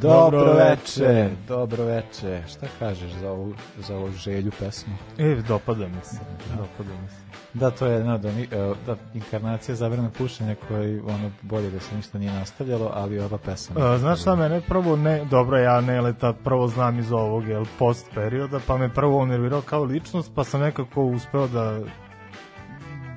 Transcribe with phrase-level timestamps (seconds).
[0.00, 2.42] Dobro veče, dobro veče.
[2.48, 4.94] Šta kažeš za ovu, za ovu želju pesmu?
[5.18, 6.16] E, dopada mi se,
[6.56, 7.28] dopada mi se.
[7.54, 8.46] Da, to je no, da, e,
[8.86, 13.92] da, inkarnacija zabrana pušenja koji ono bolje da se ništa nije nastavljalo, ali ova pesma.
[13.92, 18.06] Uh, znaš šta mene prvo ne, dobro ja Neleta prvo znam iz ovog jel, post
[18.14, 21.80] perioda, pa me prvo nervirao kao ličnost, pa sam nekako uspeo da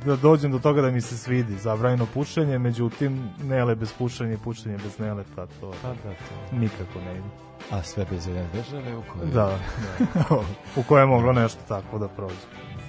[0.06, 4.38] da dođem do toga da mi se svidi zabranjeno pušenje, međutim Nele bez pušenja i
[4.38, 6.56] pušenje bez Neleta, to Pa da, to.
[6.56, 7.28] nikako ne ide.
[7.72, 9.26] A sve bez jedne države u kojoj...
[9.28, 9.58] Da,
[10.14, 10.36] da.
[10.78, 12.36] u koje je moglo nešto tako da prođe.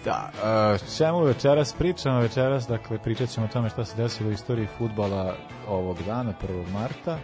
[0.05, 0.31] Da,
[0.75, 2.21] uh, čemu večeras pričamo?
[2.21, 5.35] Večeras, dakle, pričat ćemo o tome šta se desilo u istoriji futbala
[5.69, 6.73] ovog dana, 1.
[6.73, 7.19] marta.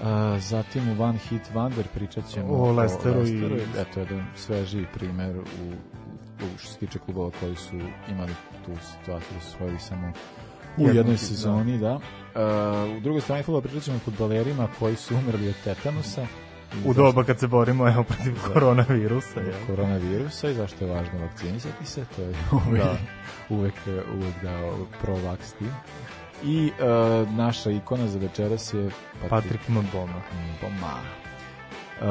[0.00, 5.36] Uh, zatim u One Hit Wonder pričat ćemo O Leicesteru i- Eto, jedan svežiji primer
[5.36, 5.72] u
[6.58, 7.76] što se tiče klubova koji su
[8.08, 8.32] imali
[8.66, 10.12] tu situaciju da su osvojili samo
[10.76, 11.94] u jednoj ti- sezoni, da.
[11.94, 12.00] Uh,
[12.96, 16.26] u drugoj strani futbola pričat futbalerima koji su umrli od tetanusa.
[16.84, 19.66] U doba kad se borimo evo, protiv koronavirusa, jel?
[19.66, 22.34] koronavirusa i zašto je važno vakcinisati se, to je
[22.68, 22.96] uvek, Da.
[23.48, 23.74] uvek,
[24.14, 25.70] uvek dao pro-vax tim.
[26.44, 28.90] I uh, naša ikona za večeras je
[29.28, 30.22] Patrik Mboma.
[30.58, 31.00] Mboma.
[32.02, 32.08] Uh,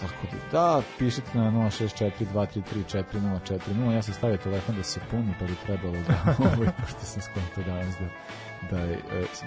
[0.00, 5.52] tako da, da, pišite na 064-233-4040, ja sam stavio telefon da se puni, pa bi
[5.66, 8.06] trebalo da, ovaj, pošto sam skonto danas da,
[8.70, 8.98] da je e,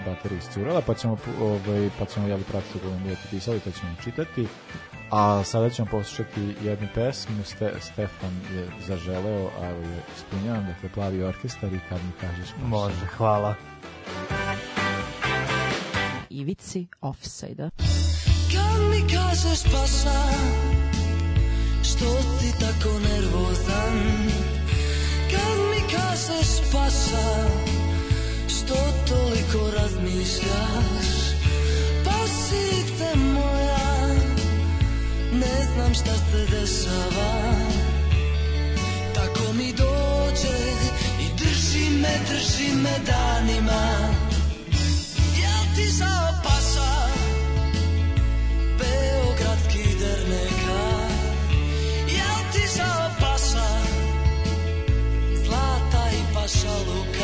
[0.06, 3.94] baterija iscurala, pa ćemo, ovaj, pa ćemo jeli pratiti kako nam budete pisali, to ćemo
[4.04, 4.46] čitati.
[5.10, 10.88] A sada ćemo poslušati jednu pesmu, Ste, Stefan je zaželeo, a evo je ispunjavam, dakle
[10.88, 13.54] plavi orkestar i kad mi kažeš pa Može, hvala.
[16.30, 17.70] Ivici offside-a.
[18.90, 20.20] Mi kažeš paša?
[21.82, 23.96] Što si tako nervozan?
[25.30, 27.48] Kad mi kažeš paša
[28.48, 28.74] Što
[29.08, 31.08] toliko razmišljaš?
[32.04, 34.08] Pašice moja
[35.32, 37.52] Ne znam šta se dešava.
[39.14, 40.58] Tako mi dođe
[41.20, 44.12] I drži me, drži me danima.
[45.36, 46.75] Jel ti žao paša
[56.76, 57.15] i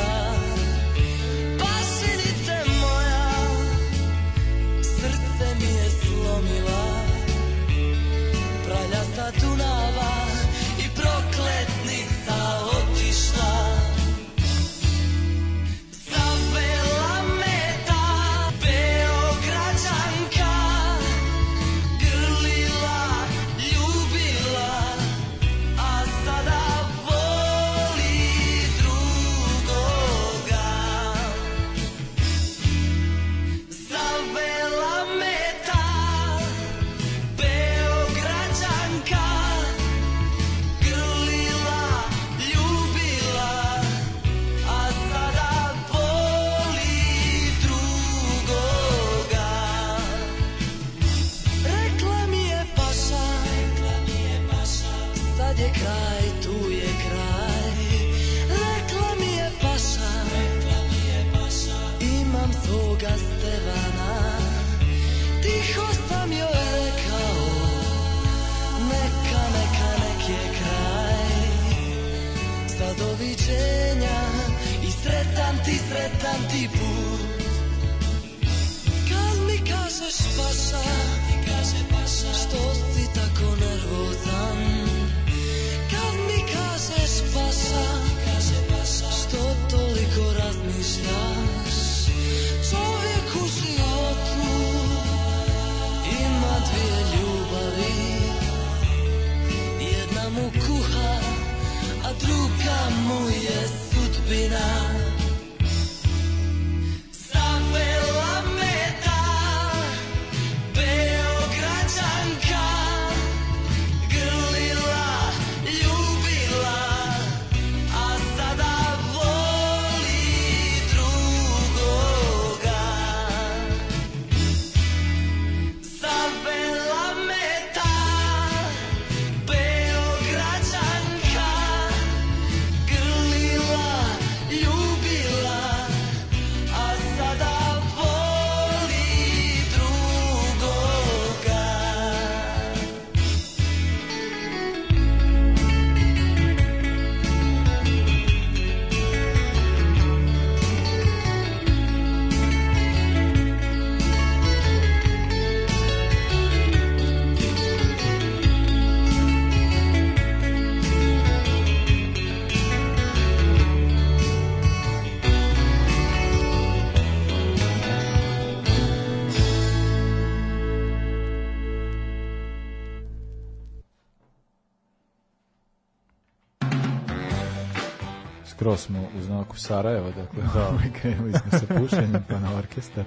[178.72, 180.72] skroz smo u znaku Sarajeva, dakle, da.
[181.00, 183.04] krenuli smo sa pušenjem pa na orkestar.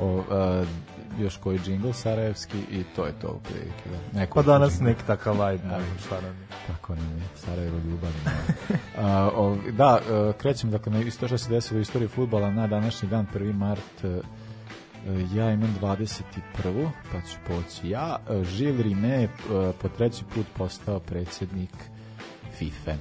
[0.00, 0.64] O, a,
[1.20, 3.90] još koji džingl sarajevski i to je to u prilike.
[3.90, 4.20] Da.
[4.20, 4.84] Neko Pa danas džingl.
[4.84, 6.46] neki takav vibe, ne znam šta nam je.
[6.66, 8.10] Tako nam je, Sarajevo ljubav.
[8.98, 12.66] A, o, da, e, krećemo dakle, na isto što se desilo u istoriji futbala na
[12.66, 13.52] današnji dan, 1.
[13.52, 14.20] mart, e, e,
[15.34, 16.90] ja imam 21.
[17.12, 18.18] pa ću poći ja.
[18.42, 19.28] Žil Rime je
[19.82, 21.74] po treći put postao predsjednik
[22.58, 22.92] FIFA.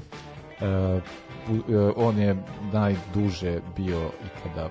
[1.50, 2.36] E, on je
[2.74, 4.70] najduže bio ikada e,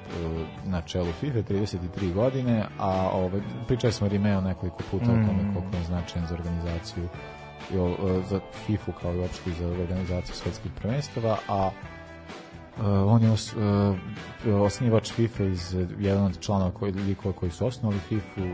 [0.65, 5.55] na čelu FIFA 33 godine, a ovaj pričali smo o Rimeo nekoliko puta o tome
[5.55, 7.09] koliko je značajan za organizaciju
[7.75, 11.71] i o, e, za FIFA kao i uopšte za organizaciju svetskih prvenstava, a
[12.79, 17.67] Uh, on je os, uh, osnivač FIFA iz jedan od članova koji, likova koji su
[17.67, 18.49] osnovali FIFA uh,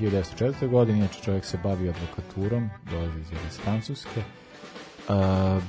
[0.00, 0.68] 1904.
[0.68, 4.22] godine, inače čovjek se bavi advokaturom, dolazi iz, iz Francuske.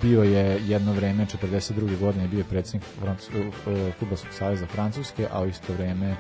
[0.02, 2.00] Bio je jedno vreme, 42.
[2.00, 3.10] godine, bio je predsjednik uh,
[4.00, 6.16] Futbolskog savjeza Francuske, a u isto vreme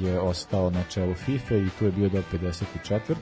[0.00, 3.14] je ostao na čelu FIFA i tu je bio do 54.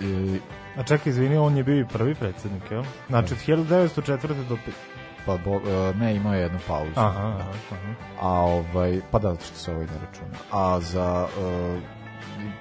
[0.00, 0.38] I,
[0.76, 2.84] A čekaj, izvini, on je bio i prvi predsjednik, jel?
[3.08, 4.48] Znači, od 1904.
[4.48, 4.56] do...
[5.26, 6.90] pa bo, uh, ne, imao je jednu pauzu.
[6.94, 7.94] Aha, aha, aha.
[8.20, 11.95] a ovaj pa da što se ovaj ne računa a za uh,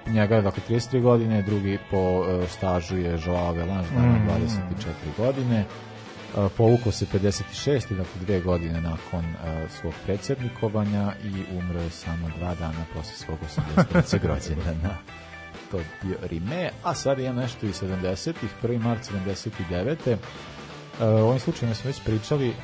[0.08, 4.02] njega je dakle 33 godine drugi po uh, stažu je Joao Velange mm.
[4.02, 4.30] Mm.
[5.18, 5.66] 24 godine
[6.36, 7.90] uh, povukao se 56.
[7.90, 13.38] dakle dve godine nakon uh, svog predsjednikovanja i umro je samo dva dana posle svog
[13.76, 14.28] 83.
[14.28, 14.98] rođendana
[15.72, 18.80] to je bio Rime, a sad imam nešto iz 70-ih, 1.
[18.80, 20.18] mart 79.
[21.00, 22.56] Uh, o ovim slučajima smo već pričali, uh,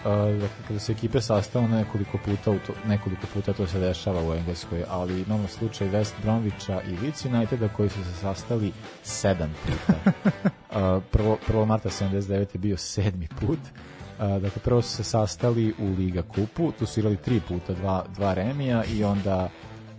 [0.41, 4.33] dakle, kada se ekipe sastao nekoliko puta, u to, nekoliko puta to se dešava u
[4.33, 8.71] Engleskoj, ali imamo slučaj West Bromwicha i Leeds Uniteda koji su se sastali
[9.03, 10.11] sedam puta.
[10.23, 13.59] uh, prvo, prvo marta 79 je bio sedmi put.
[13.59, 18.05] Uh, dakle, prvo su se sastali u Liga kupu, tu su igrali tri puta, dva,
[18.15, 19.49] dva remija i onda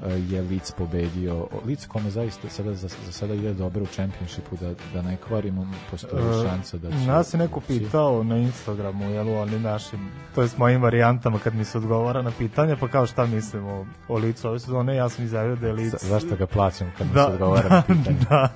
[0.08, 1.46] je Leeds pobedio.
[1.66, 5.66] Leeds kome zaista sada, za, za sada ide dobro u čempionšipu, da, da ne kvarimo,
[5.90, 6.96] postoji E, šansa da će...
[6.96, 11.54] Nas je neko pitao na Instagramu, jel, u onim našim, to jest mojim varijantama kad
[11.54, 15.08] mi se odgovara na pitanja, pa kao šta mislim o, o licu ove sezone, ja
[15.08, 15.90] sam izjavio da je lic...
[15.92, 18.16] Za- Zašto ga plaćamo kad Da, se odgovara na pitanje?
[18.30, 18.48] da.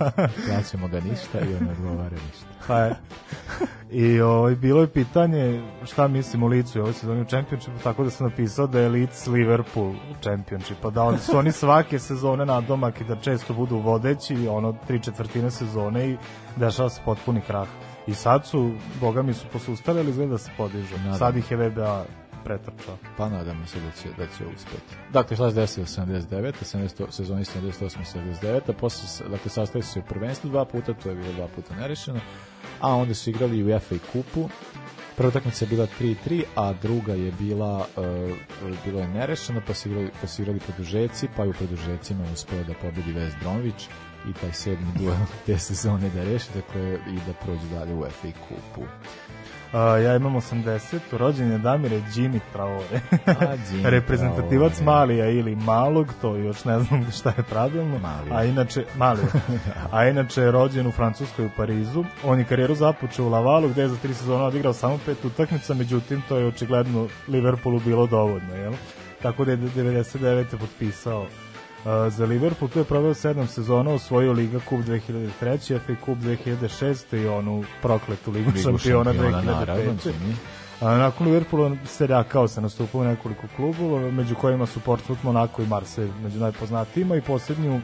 [0.49, 2.56] Plaćamo ga ništa i on ne odgovara ništa.
[2.67, 2.97] Pa je.
[3.91, 8.05] I ovaj, bilo je pitanje šta mislim o licu i ovoj sezoni u Championshipu, tako
[8.05, 12.47] da sam napisao da je Leeds Liverpool u Championshipu, da oni su oni svake sezone
[12.47, 16.17] na domak i da često budu vodeći, ono, tri četvrtine sezone i
[16.57, 17.69] dešava se potpuni krah.
[18.07, 20.97] I sad su, boga mi su posustali, ali izgleda da se podižu.
[20.97, 21.19] Nadam.
[21.19, 22.05] Sad ih je VBA
[22.47, 22.97] pretrčao.
[23.17, 24.95] Pa nadamo se da će, da će uspeti.
[25.13, 26.53] Dakle, šta se desilo 79.
[26.63, 27.99] 70, sezoni 78.
[28.43, 28.73] 79.
[28.73, 32.21] Posle, dakle, sastali su se u prvenstvu dva puta, to je bilo dva puta nerešeno,
[32.81, 34.49] a onda su igrali u FA kupu.
[35.17, 38.05] Prva utakmica je bila 3-3, a druga je bila uh,
[38.85, 42.65] bilo je nerešeno, pa su igrali, pa su igrali produžeci, pa je u produžecima uspeo
[42.65, 43.89] da pobedi West Bromwich
[44.29, 48.29] i taj sedmi duel te sezone da reši, dakle, i da prođu dalje u FA
[48.49, 48.87] kupu.
[49.73, 53.01] Uh, ja imam 80, rođen je Damire Jimmy Traore.
[53.27, 53.57] A,
[53.91, 54.85] Reprezentativac Traore.
[54.85, 57.99] Malija ili Malog, to još ne znam šta je pravilno.
[57.99, 58.31] Mali.
[58.31, 59.21] A inače, Mali.
[59.93, 62.05] a inače je rođen u Francuskoj u Parizu.
[62.25, 65.75] On je karijeru započeo u Lavalu gde je za tri sezona odigrao samo pet utakmica,
[65.75, 68.73] međutim to je očigledno Liverpoolu bilo dovoljno, jel?
[69.23, 70.59] Tako da je 99.
[70.59, 71.27] potpisao
[72.11, 72.71] za Liverpool.
[72.71, 78.31] Tu je proveo sedam sezona, osvojio Liga Kup 2003, FA Kup 2006 i onu prokletu
[78.31, 79.45] Ligu, Ligu šampiona, šampiona, 2005.
[79.45, 80.35] naravno, Jimmy.
[80.81, 85.63] A, nakon Liverpoola se rakao se nastupao u nekoliko klubova, među kojima su Portsmouth, Monaco
[85.63, 87.81] i Marseille među najpoznatijima i poslednju,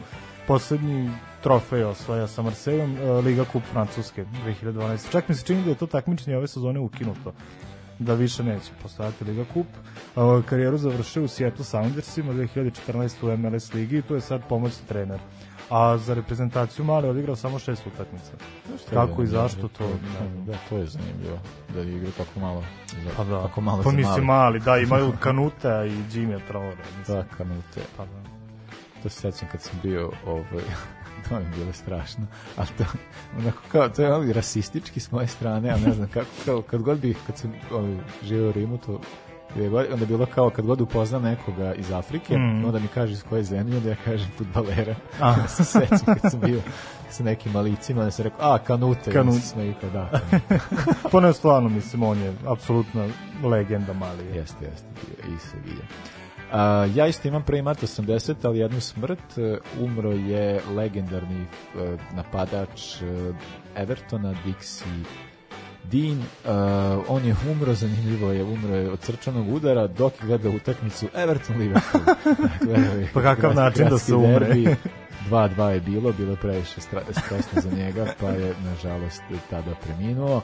[0.47, 1.11] poslednji
[1.43, 5.11] trofej osvaja sa Marseillom, e, Liga Kup Francuske 2012.
[5.11, 7.33] Čak mi se čini da je to takmičenje ove sezone ukinuto
[7.99, 9.67] da više neće postojati Liga Kup.
[10.45, 13.33] Karijeru završio u Seattle Soundersima 2014.
[13.33, 15.19] u MLS ligi i tu je sad pomoćni trener.
[15.69, 18.31] A za reprezentaciju Male odigrao samo šest utakmica.
[18.89, 19.87] Kako i zašto to?
[19.87, 20.45] znam.
[20.45, 21.39] Da, to je zanimljivo.
[21.73, 22.63] Da je igra tako malo.
[23.03, 24.25] Za, Pa da, Tako malo pa mislim mali.
[24.25, 26.83] mali, da, imaju Kanuta i Jimmy Traore.
[26.99, 27.17] Mislim.
[27.17, 27.81] Da, kanute.
[27.97, 28.23] Pa da.
[29.03, 30.63] To se sećam kad sam bio, ovaj,
[31.29, 32.25] to mi je bilo strašno.
[32.57, 32.83] A to,
[33.39, 36.81] onako kao, to je ono rasistički s moje strane, a ne znam kako, kao, kad
[36.81, 38.99] god bih, kad sam ovaj, živeo u Rimu, to
[39.55, 42.65] je god- onda je bilo kao kad god upoznam nekoga iz Afrike, Mm.
[42.65, 44.95] onda mi kaže iz koje zemlje, onda ja kažem futbalera.
[45.21, 45.35] A.
[45.41, 46.61] Ja se sećam kad sam bio
[47.09, 49.11] sa nekim malicima, da se rekao, a, kanute.
[49.11, 49.39] Kanute.
[49.39, 50.59] Smeju kao, da, kanute.
[51.11, 53.07] Pa stvarno, mislim, on je apsolutna
[53.43, 54.25] legenda mali.
[54.25, 54.35] Je.
[54.35, 54.87] Jeste, jeste,
[55.19, 55.83] i Sevilla.
[56.53, 57.61] A, ja isto imam 1.
[57.61, 59.37] mart 80, ali jednu smrt.
[59.37, 61.47] E, Umro je legendarni e,
[62.15, 63.33] napadač e,
[63.75, 65.03] Evertona, Dixie
[65.91, 70.51] Dean, uh, on je umro, zanimljivo je, umro je od srčanog udara dok je gledao
[70.51, 72.03] utakmicu Everton Liverpool.
[72.61, 74.47] dakle, Pa kakav način da se umre.
[74.47, 74.75] derbi.
[75.29, 80.41] 2-2 je bilo, bilo previše stresno za njega, pa je nažalost tada preminuo.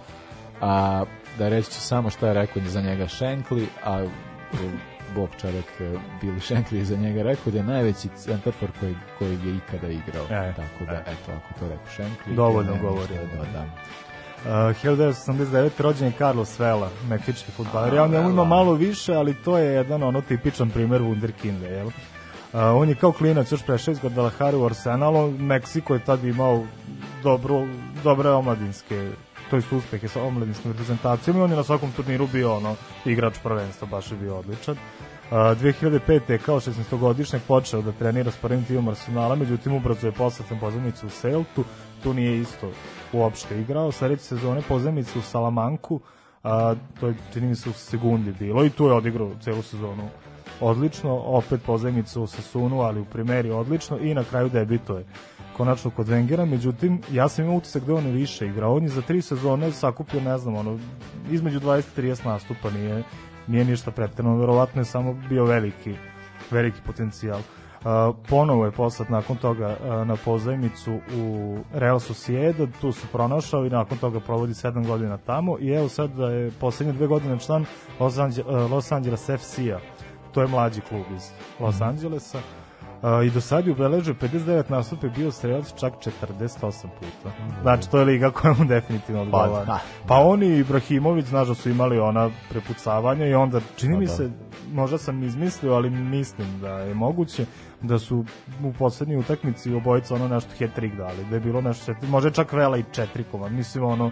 [0.61, 1.03] A
[1.37, 4.07] da reći ću samo šta je rekao za njega Shankly, a
[5.15, 9.55] Bob čovjek e, Billy Shankly za njega rekao da je najveći centarfor koji, koji je
[9.55, 10.25] ikada igrao.
[10.29, 13.15] E, Tako da, eto, ako to rekao Shankly, Dovoljno govori.
[13.15, 13.65] Da, da.
[14.45, 15.69] Uh, 1989.
[15.77, 17.93] rođen je Carlos Vela, meksički futbaler.
[17.93, 21.87] Ja njemu ima malo više, ali to je jedan ono tipičan primer wunderkinda, jel?
[21.87, 21.91] Uh,
[22.53, 26.63] on je kao klinac još prešao iz Guadalajara u Arsenalu, Meksiko je tad imao
[27.23, 27.67] dobro,
[28.03, 29.11] dobre omladinske
[29.49, 33.33] to jest uspehe sa omladinskim reprezentacijama i on je na svakom turniru bio ono igrač
[33.43, 34.75] prvenstva, baš je bio odličan.
[34.75, 36.31] Uh, 2005.
[36.31, 41.07] je kao 16-godišnjak počeo da trenira s prvim timom Arsenala, međutim ubrzo je poslatan pozemicu
[41.07, 41.63] u Celtu,
[42.03, 42.71] tu nije isto
[43.13, 43.91] uopšte igrao.
[43.91, 45.99] Sledeće sezone pozemicu u Salamanku,
[46.43, 50.09] a, to je čini mi se u sekundi bilo i tu je odigrao celu sezonu
[50.61, 55.05] odlično, opet pozemicu u Sasunu, ali u primeri odlično i na kraju debituje
[55.59, 58.75] konačno kod Wengera, međutim, ja sam imao utisak da on je više igrao.
[58.75, 60.79] On je za tri sezone sakupio, ne znam, ono,
[61.31, 63.03] između 20 i 30 nastupa, nije,
[63.47, 65.95] nije ništa pretjerano, verovatno je samo bio veliki,
[66.51, 67.39] veliki potencijal.
[67.39, 73.65] Uh, ponovo je poslat nakon toga uh, na pozajmicu u Real Sociedad, tu se pronašao
[73.65, 77.39] i nakon toga provodi 7 godina tamo i evo sad da je poslednje dve godine
[77.39, 77.65] član
[77.99, 79.79] Los, Ange uh, Los Angeles FC-a,
[80.33, 82.39] to je mlađi klub iz Los Angelesa,
[83.01, 87.35] Uh, i do sad je ubeležio 59 nastupe bio strelac čak 48 puta.
[87.61, 89.65] Znači, to je liga koja mu definitivno odgovara.
[89.65, 89.79] da.
[90.07, 94.05] Pa oni i Ibrahimović, znaš da su imali ona prepucavanja i onda, čini Pa mi
[94.05, 94.11] da.
[94.11, 94.29] se,
[94.73, 97.45] možda sam izmislio, ali mislim da je moguće
[97.81, 98.25] da su
[98.63, 102.53] u poslednjoj utakmici obojica ono nešto hat-trick dali, da je bilo nešto četiri, može čak
[102.53, 104.11] Vela i četiri koma, mislim ono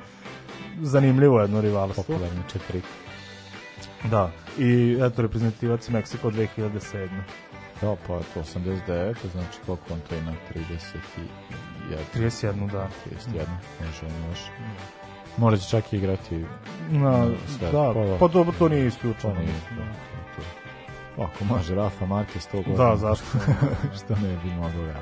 [0.82, 2.04] zanimljivo jedno rivalstvo.
[2.04, 2.82] Popularni četiri.
[4.12, 7.08] Da, i eto reprezentativac Meksiko 2007.
[7.82, 10.98] Da, pa je to 89, znači koliko on to ima, 31,
[12.16, 12.88] 31, da.
[13.36, 13.46] 31,
[13.80, 14.40] može on još.
[15.38, 16.46] Možda će čak i igrati
[16.90, 19.34] Na, sve, da, pa pa dobro, to nije to isključeno.
[19.34, 20.42] nije, mislim, da, to,
[21.16, 21.22] to.
[21.24, 22.78] Ako može Rafa Marquez to godina.
[22.78, 23.26] Da, zašto?
[23.98, 25.02] što ne bi mogao ja.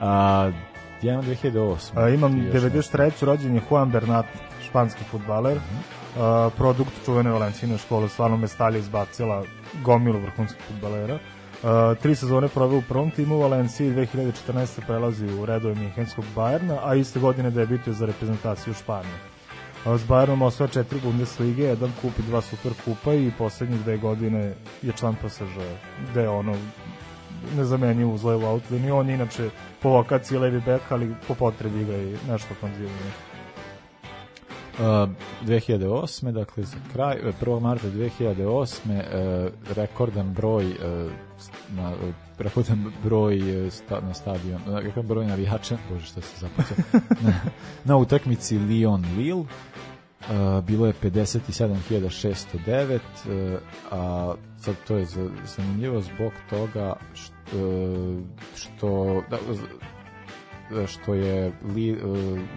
[0.00, 0.50] A,
[1.02, 1.90] ja imam 2008.
[1.94, 2.98] A, imam Ti još nešto?
[2.98, 3.24] 93.
[3.24, 4.26] rođen je Juan Bernat,
[4.68, 5.58] španski futbaler,
[6.18, 9.44] a, produkt čuvene Valencijne škole, stvarno me stalje izbacila
[9.84, 11.18] gomilu vrhunskih futbalera.
[12.02, 14.86] Tri sezone proveo u prvom timu u Valenciji, 2014.
[14.86, 19.14] prelazi u redove Minhenskog Bajerna, a iste godine debituje za reprezentaciju Španije.
[19.86, 24.54] S Bayernom osvaja četiri Bundeslige, jedan kup i dva super kupa i poslednjih dve godine
[24.82, 25.58] je član PSG,
[26.10, 26.54] gde je ono
[27.56, 28.96] nezamenjiv uz levu outliniju.
[28.96, 29.50] On je inače
[29.82, 33.31] po lokaciji levi bek, ali po potrebi igra i nešto ofenzivnije.
[34.72, 35.08] Uh,
[35.46, 36.32] 2008.
[36.32, 37.60] dakle za kraj e, 1.
[37.60, 38.64] marta 2008.
[38.84, 40.72] Uh, rekordan broj uh,
[41.76, 41.96] na, uh,
[42.38, 46.76] rekordan broj uh, sta, na stadion uh, rekordan broj navijača bože što se započeo
[47.26, 47.32] na,
[47.84, 49.46] na utakmici Lyon Lille uh,
[50.64, 53.00] bilo je 57.609 uh,
[53.90, 57.56] a sad to je za- zanimljivo zbog toga što,
[58.54, 59.38] što da,
[60.86, 61.98] što je Li, uh,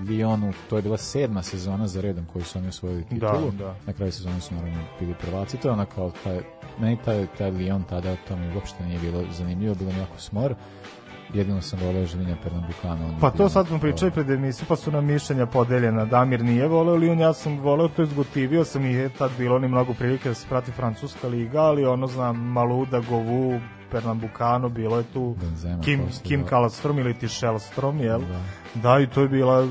[0.07, 3.51] Lyonu, to je bila sedma sezona za redom koju su oni osvojili titulu.
[3.51, 3.75] Da, da.
[3.87, 5.57] Na kraju sezone su naravno bili prvaci.
[5.57, 6.39] To je ono kao taj,
[6.79, 10.55] meni taj, taj Lyon tada to mi uopšte nije bilo zanimljivo, bilo mi jako smor.
[11.33, 13.05] Jedino sam voleo Želinja Pernambucana.
[13.05, 16.05] on Pa to sad smo pričali pred emisiju, pa su nam mišljenja podeljena.
[16.05, 19.59] Damir nije voleo Lyon, ja sam voleo, to je zgotivio sam i je tad bilo
[19.59, 24.97] ni mnogo prilike da se prati Francuska liga, ali ono znam, Maluda, Govu, Pernambucano, bilo
[24.97, 26.47] je tu Benzema Kim, posle, Kim da.
[26.47, 28.19] Kalastrom ili ti Shellstrom, jel?
[28.21, 28.41] Da.
[28.75, 29.67] Da, i to je bila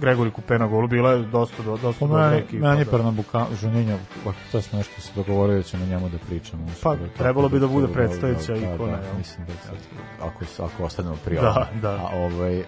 [0.00, 2.66] Gregori Kupe na golu, bila je dosta, do- dosta Pa dobra meni, ekipa.
[2.66, 2.90] meni je da.
[2.90, 6.66] Pernambucano, Žuninja, ako to smo nešto se dogovorio da ćemo njemu da pričamo.
[6.82, 9.16] Pa, tako trebalo bi da bude to- predstojeća da, ikona, Da, jel?
[9.18, 9.76] mislim da sad,
[10.20, 11.90] ako, ako ostanemo pri Da, da.
[11.92, 12.64] A, ovaj, e,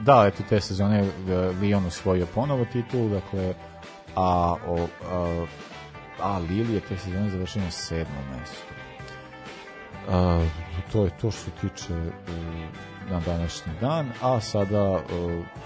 [0.00, 1.10] da, eto, te sezone e,
[1.52, 3.54] Lyon osvojio ponovo titul, dakle,
[4.16, 4.28] a,
[4.66, 5.44] o, a,
[6.22, 8.62] a Lille je te sezone završio na sedmom mestu.
[10.10, 10.40] A,
[10.92, 12.12] to je to što se tiče e,
[13.10, 15.00] na današnji dan, a sada uh,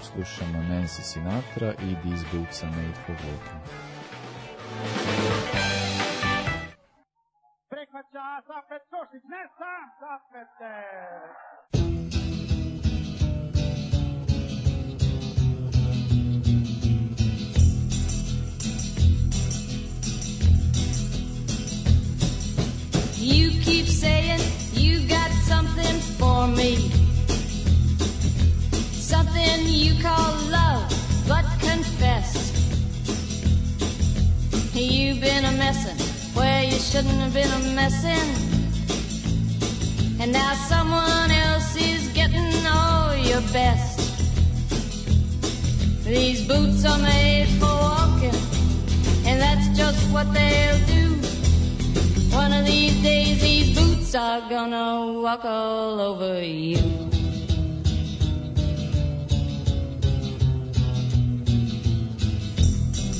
[0.01, 3.61] slušamo Nancy Sinatra i These Boots Are Made for Walking.
[7.69, 10.73] Prihvaća Safet Košić, ne sam Safete.
[23.73, 24.39] keep saying
[24.73, 26.75] you got something for me.
[29.11, 30.85] Something you call love,
[31.27, 32.29] but confess.
[34.75, 35.97] You've been a messin'
[36.35, 38.29] where you shouldn't have been a messin'.
[40.21, 43.97] And now someone else is getting all your best.
[46.05, 48.37] These boots are made for walking,
[49.25, 51.32] and that's just what they'll do.
[52.33, 56.81] One of these days, these boots are gonna walk all over you.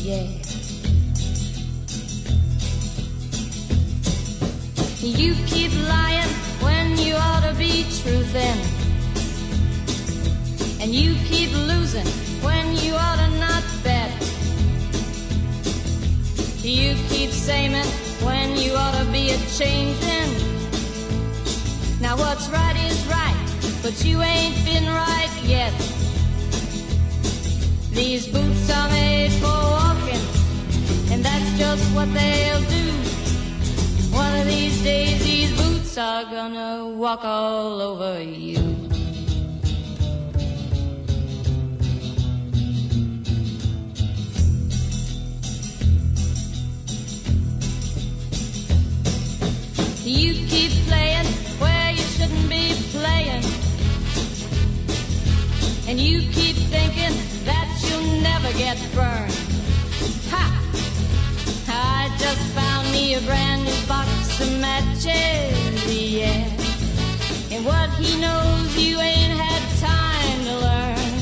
[0.02, 0.28] Yeah.
[5.00, 8.60] You keep lying when you ought to be truthing.
[10.82, 12.08] And you keep losing
[12.42, 14.23] when you ought to not bet.
[16.64, 17.74] You keep saying
[18.24, 20.32] when you ought to be a changing.
[22.00, 23.36] Now what's right is right,
[23.82, 25.74] but you ain't been right yet.
[27.92, 30.24] These boots are made for walking,
[31.12, 32.92] and that's just what they'll do.
[34.16, 38.73] One of these days, these boots are gonna walk all over you.
[50.54, 51.26] Keep playing
[51.58, 53.44] where you shouldn't be playing.
[55.88, 57.16] And you keep thinking
[57.50, 59.34] that you'll never get burned.
[60.30, 60.46] Ha!
[61.68, 66.46] I just found me a brand new box of matches, yeah.
[67.52, 71.14] And what he knows you ain't had time to learn.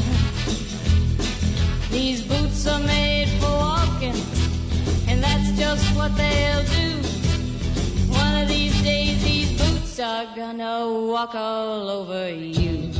[1.89, 4.17] These boots are made for walking,
[5.07, 7.10] and that's just what they'll do.
[10.01, 12.91] Are gonna walk all over you.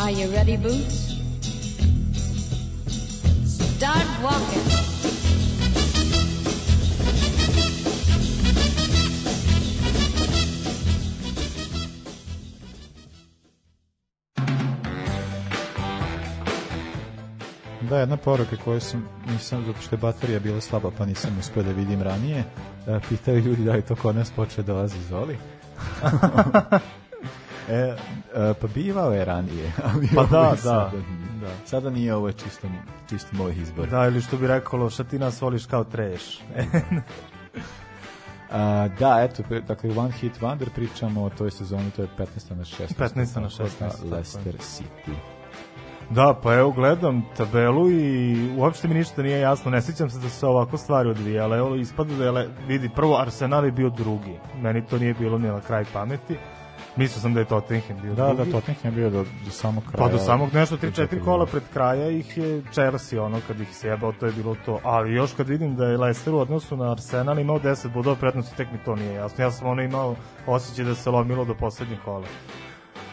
[0.00, 1.14] Are you ready, Boots?
[3.44, 4.85] Start walking.
[17.88, 21.62] Da, jedna poruka koju sam, nisam, zato što je baterija bila slaba, pa nisam uspio
[21.62, 22.44] da vidim ranije.
[22.86, 25.36] E, pitaju ljudi da li to kod nas počeo dolazi Zoli.
[27.68, 27.96] e, e,
[28.60, 29.72] pa bivao je ranije.
[29.84, 30.90] Ali Pa da, da,
[31.40, 31.48] da.
[31.66, 32.68] sada nije ovo čisto,
[33.10, 33.88] čisto moj izbor.
[33.88, 36.40] Da, ili što bi rekalo, šta ti nas voliš kao treš.
[38.50, 42.54] A, da, eto, dakle, One Hit Wonder pričamo o toj sezoni, to je 15.
[42.56, 42.86] na 16.
[42.98, 43.40] 15.
[43.40, 44.10] na 16, Kod tako je.
[44.10, 45.35] Leicester City.
[46.10, 49.70] Da, pa evo gledam tabelu i uopšte mi ništa nije jasno.
[49.70, 51.58] Ne sjećam se da su se ovako stvari odvijale.
[51.58, 54.38] Evo ispada da je, vidi, prvo Arsenal je bio drugi.
[54.60, 56.36] Meni to nije bilo ni na kraj pameti.
[56.96, 58.50] Mislio sam da je Tottenham bio Da, drugi.
[58.50, 60.06] da, Tottenham je bio do, do samog kraja.
[60.06, 63.76] Pa do samog nešto 3-4 četiri kola pred kraja ih je Chelsea, ono kad ih
[63.76, 64.80] se jebao, to je bilo to.
[64.82, 68.56] Ali još kad vidim da je Leicester u odnosu na Arsenal imao 10 bodova prednosti,
[68.56, 69.44] tek mi to nije jasno.
[69.44, 70.14] Ja sam ono imao
[70.46, 72.26] osjećaj da se lomilo do poslednjeg kola.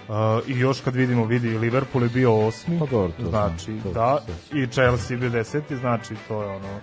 [0.08, 3.84] Uh, I još kad vidimo, vidi, Liverpool je bio osmi, Pa dobro, to znači, znam,
[3.84, 4.20] to da,
[4.54, 6.80] i Chelsea bio deseti, znači to je ono,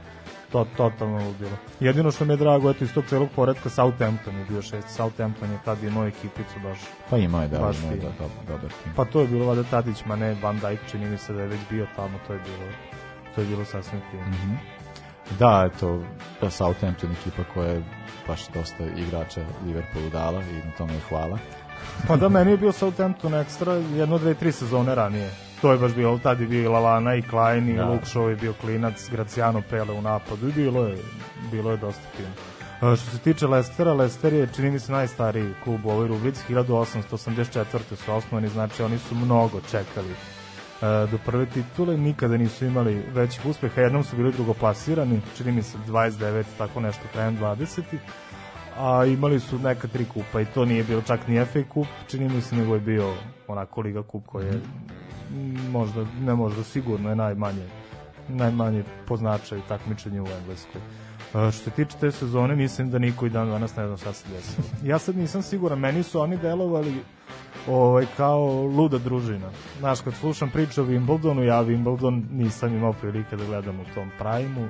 [0.52, 1.56] to, totalno ludilo.
[1.80, 5.50] Jedino što mi je drago, eto, iz tog celog poredka, Southampton je bio šest, Southampton
[5.50, 6.78] je tad imao ekipicu baš
[7.11, 8.92] Pa ima je, da, Baš ima je, da, da, dobar tim.
[8.96, 11.48] Pa to je bilo Vada Tadić, ma ne Van Dijk, čini mi se da je
[11.48, 12.72] već bio tamo, to je bilo
[13.35, 14.22] to je bilo sasvim fino.
[14.22, 14.54] Mhm.
[15.38, 16.02] Da, eto,
[16.40, 17.83] da Southampton ekipa koja je
[18.26, 21.38] baš dosta igrača Liverpoolu dala i na tome je hvala.
[22.09, 25.31] Pa da, meni je bio Southampton ekstra jedno, dve, tri sezone ranije.
[25.61, 27.99] To je baš bilo, tad je bio i Lavana i Klein i Da.
[28.05, 30.99] Shaw je bio klinac, Graciano Pele u napadu i bilo je,
[31.51, 32.29] bilo je dosta fino.
[32.93, 36.43] E, Što se tiče Lestera, Lester je, čini mi se, najstariji klub u ovoj rubrici,
[36.49, 37.64] 1884.
[38.05, 43.47] su osnovani, znači oni su mnogo čekali e, do prve titule, nikada nisu imali većih
[43.47, 47.83] uspeha, jednom su bili drugoplasirani, čini mi se 29, tako nešto, krajem 20
[48.81, 52.29] a imali su neka tri kupa i to nije bilo čak ni FA kup, čini
[52.29, 53.14] mi se nego je bio
[53.49, 54.61] onako Liga kup koji je
[55.71, 57.66] možda, ne možda, sigurno je najmanje
[58.35, 60.81] najmanje po značaju takmičenja u Engleskoj.
[60.81, 64.12] E, Što se tiče te sezone, mislim da niko i dan danas ne zna šta
[64.12, 64.66] se desilo.
[64.85, 66.95] Ja sad nisam siguran, meni su oni delovali
[67.69, 69.51] ovaj, kao luda družina.
[69.79, 74.11] Znaš, kad slušam priče o Wimbledonu, ja Wimbledon nisam imao prilike da gledam u tom
[74.19, 74.69] prajmu,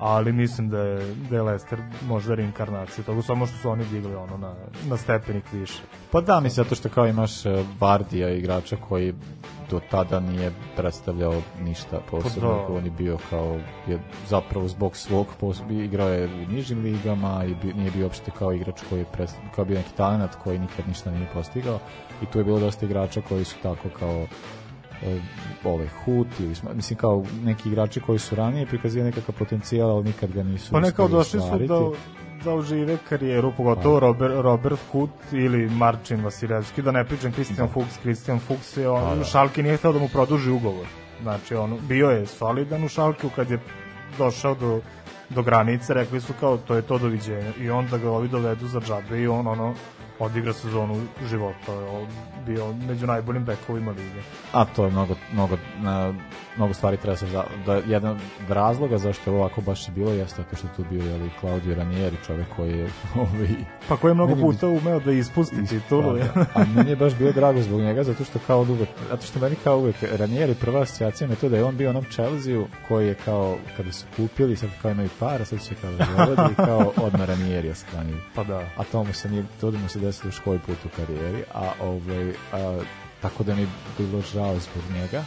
[0.00, 4.14] ali mislim da je, da je Leicester možda reinkarnacija toga, samo što su oni digli
[4.14, 4.54] ono na,
[4.88, 5.82] na stepenik više.
[6.10, 9.14] Pa da, mislim, zato što kao imaš e, Vardija igrača koji
[9.70, 12.68] do tada nije predstavljao ništa posebno, Pa da.
[12.68, 12.74] da.
[12.74, 17.54] on je bio kao, je zapravo zbog svog posebno, igrao je u nižim ligama i
[17.54, 20.88] bi, nije bio uopšte kao igrač koji je predstavljao, kao bio neki talent koji nikad
[20.88, 21.78] ništa nije postigao
[22.22, 24.26] i tu je bilo dosta igrača koji su tako kao
[25.64, 30.04] ovaj Hut ili smo- mislim kao neki igrači koji su ranije prikazivali nekakav potencijal, ali
[30.04, 31.80] nikad ga nisu Pa ne kao uspeli došli su da,
[32.44, 37.98] da ožive karijeru, pogotovo Robert, Robert Hood ili Marcin Vasilevski, da ne pričam Christian Fuchs,
[37.98, 39.24] Christian Fuchs je on, da.
[39.24, 40.86] Šalke nije hteo da mu produži ugovor.
[41.22, 43.58] Znači, on, bio je solidan u Šalkeu kad je
[44.18, 44.80] došao do,
[45.28, 48.80] do granice, rekli su kao to je to doviđenja i onda ga ovi dovedu za
[48.80, 49.74] džabe i on ono
[50.20, 51.72] odigra sezonu života,
[52.46, 54.22] bio među najboljim bekovima lige.
[54.52, 55.56] A to je mnogo, mnogo,
[56.56, 60.12] mnogo stvari treba se za, da jedan od razloga zašto je ovako baš i bilo
[60.12, 62.84] jeste to što je tu bio jeli, Claudio Ranieri, čovek koji je
[63.14, 63.48] ovaj,
[63.88, 66.12] Pa ko je mnogo puta umeo da ispusti titulu.
[66.12, 66.46] Da, da.
[66.54, 69.56] A meni je baš bilo drago zbog njega, zato što kao uvek, zato što meni
[69.64, 73.14] kao uvek Ranieri prva asocijacija me to da je on bio onom Chelsea koji je
[73.14, 76.92] kao, kada su kupili, sad kao imaju para, sad će kao da dovodi i kao
[76.96, 78.20] odmah Ranieri ostranili.
[78.34, 78.58] Pa da.
[78.76, 81.72] A to mu se nije, to mu se desilo još koji put u karijeri, a
[81.82, 82.80] ovaj, a,
[83.22, 85.24] tako da mi je bilo žao zbog njega.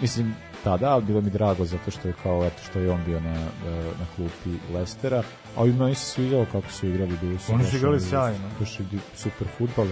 [0.00, 3.20] Mislim, tada, ali bilo mi drago zato što je kao, eto, što je on bio
[3.20, 5.22] na, e, na klupi Lestera,
[5.58, 8.48] a i meni se sviđalo kako su igrali, bili su Oni su igrali sjajno.
[8.60, 9.86] baš i super futbol.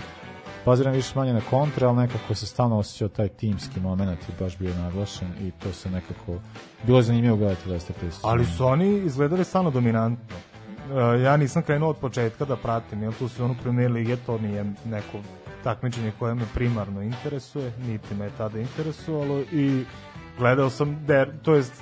[0.66, 4.59] Baziram više manje na kontre, ali nekako se stalno osjećao taj timski moment i baš
[4.59, 6.38] bio naglašen i to se nekako,
[6.87, 7.96] bilo je zanimljivo gledati Leicester.
[8.22, 10.37] Ali su oni izgledali stvarno dominantno.
[11.16, 14.38] E, ja nisam krenuo od početka da pratim, jer tu su onu premier lige, to
[14.38, 15.18] nije neko
[15.64, 19.85] takmičenje koje me primarno interesuje, niti me je tada interesovalo i
[20.40, 21.72] gledao sam, der, to jest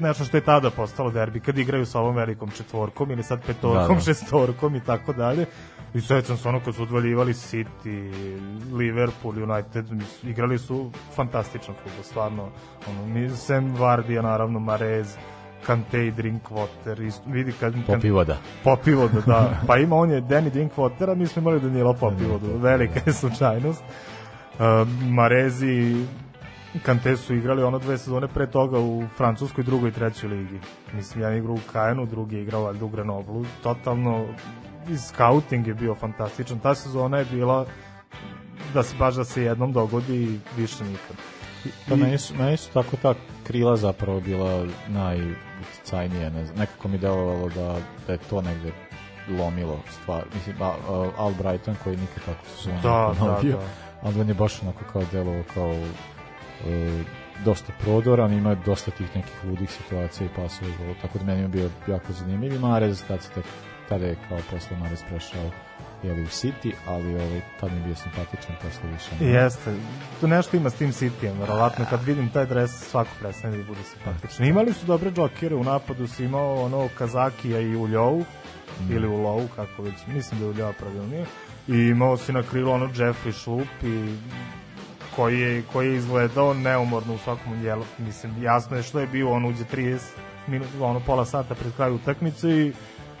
[0.00, 3.88] nešto što je tada postalo derbi, kad igraju sa ovom velikom četvorkom ili sad petorkom,
[3.88, 4.00] Da, da.
[4.00, 5.46] šestorkom i tako dalje.
[5.94, 8.10] I sećam se ono kad su odvaljivali City,
[8.72, 9.86] Liverpool, United,
[10.22, 12.48] igrali su fantastičan futbol, stvarno.
[12.88, 15.16] Ono, Sam Vardija, naravno, Marez,
[15.66, 17.72] Kante i Drinkwater, isto, vidi kad...
[17.72, 18.36] kad Popivoda.
[18.64, 19.50] Popivoda, da.
[19.66, 22.46] Pa ima on je Danny Drinkwater, a mi smo imali Danilo Popivodu.
[22.58, 23.82] Velika je slučajnost.
[23.82, 24.64] Uh,
[25.08, 26.06] Marezi i
[26.82, 30.60] Kante su igrali ono dve sezone pre toga u francuskoj drugoj i trećoj ligi.
[30.92, 33.44] Mislim, jedan igrao u Kajenu, drugi je igrao valjda u Grenoblu.
[33.62, 34.26] Totalno,
[34.88, 36.58] i scouting je bio fantastičan.
[36.58, 37.66] Ta sezona je bila
[38.74, 41.16] da se baš da se jednom dogodi i više nikad.
[41.88, 46.98] Pa meni su, meni su tako ta krila zapravo bila najuticajnije, ne znam, nekako mi
[46.98, 48.72] delovalo da, da je to negde
[49.38, 50.24] lomilo stvar.
[50.34, 53.58] Mislim, a, a, Albrighton koji nikad tako su Da, da, da.
[54.02, 55.74] ali on je baš onako kao delovao kao
[56.66, 57.02] e,
[57.44, 61.42] dosta prodoran, ima dosta tih nekih ludih situacija i pasova i gola, tako da meni
[61.42, 63.44] je bio jako zanimljiv i Marez, tad, se tek,
[63.88, 65.50] tada je kao posle Marez prešao
[66.02, 69.10] jeli, u City, ali ovaj, tad mi je bio simpatičan, posle više.
[69.20, 69.30] ne.
[69.30, 69.74] Jeste,
[70.20, 73.80] tu nešto ima s tim Cityjem, verovatno kad vidim taj dres svako prestane da bude
[73.82, 74.46] simpatično.
[74.46, 78.24] Imali su dobre džokere, u napadu si imao ono Kazakija i Uljovu,
[78.90, 81.26] ili u Lovu, kako već, mislim da je Uljova pravilnije,
[81.68, 84.14] i imao si na krilu ono Jeffrey Schlup i
[85.16, 87.84] koji je, koji je izgledao neumorno u svakom dijelu.
[87.98, 89.98] Mislim, jasno je što je bio, on uđe 30
[90.46, 92.72] minuta, ono pola sata pred kraju utakmice i,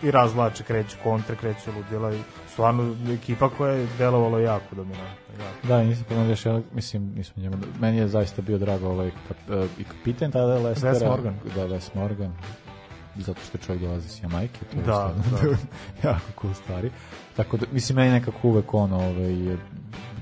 [0.02, 2.18] i razvlače, kreću kontre, kreću ludila i
[2.52, 5.34] stvarno ekipa koja je delovalo jako dominantno.
[5.38, 5.66] Jako.
[5.66, 9.36] Da, nisam pomenuo još jedan, mislim, nismo njemu, meni je zaista bio drago ovaj kap,
[9.48, 10.92] uh, i kapitan tada Lestera.
[10.92, 11.34] Wes Morgan.
[11.54, 12.32] Da, Wes Morgan,
[13.16, 15.22] zato što čovjek dolazi s Jamajke, to je Da, stvarno
[16.02, 16.08] da.
[16.08, 16.90] jako cool stvari.
[17.36, 19.56] Tako da, mislim, meni nekako uvek ono, ovaj,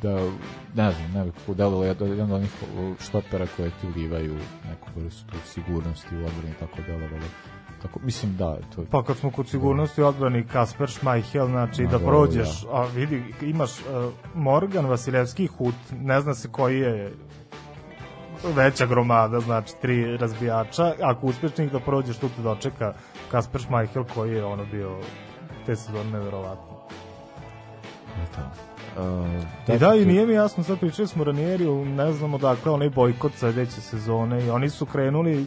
[0.02, 0.30] da,
[0.74, 2.50] ne znam, nekako delilo je jedan od onih
[3.00, 4.37] štopera koje ti ulivaju
[4.68, 7.26] neku vrstu sigurnosti u odbrani, tako delovalo.
[7.82, 11.98] Tako, mislim, da, to Pa kad smo kod sigurnosti odbrani Kasper Schmeichel, znači Ma, da
[11.98, 17.12] da, prođeš, a vidi, imaš uh, Morgan, Vasilevski, Hut, ne zna se koji je
[18.54, 22.94] veća gromada, znači tri razbijača, ako uspeš njih da prođeš, tu te dočeka
[23.30, 24.98] Kasper Schmeichel koji je ono bio
[25.66, 26.78] te sezone neverovatno.
[28.20, 28.67] je to.
[28.98, 29.26] Uh,
[29.68, 33.32] I da, i nije mi jasno, sad pričali smo Ranieriju, ne znamo dakle, onaj bojkot
[33.34, 35.46] sledeće sezone i oni su krenuli,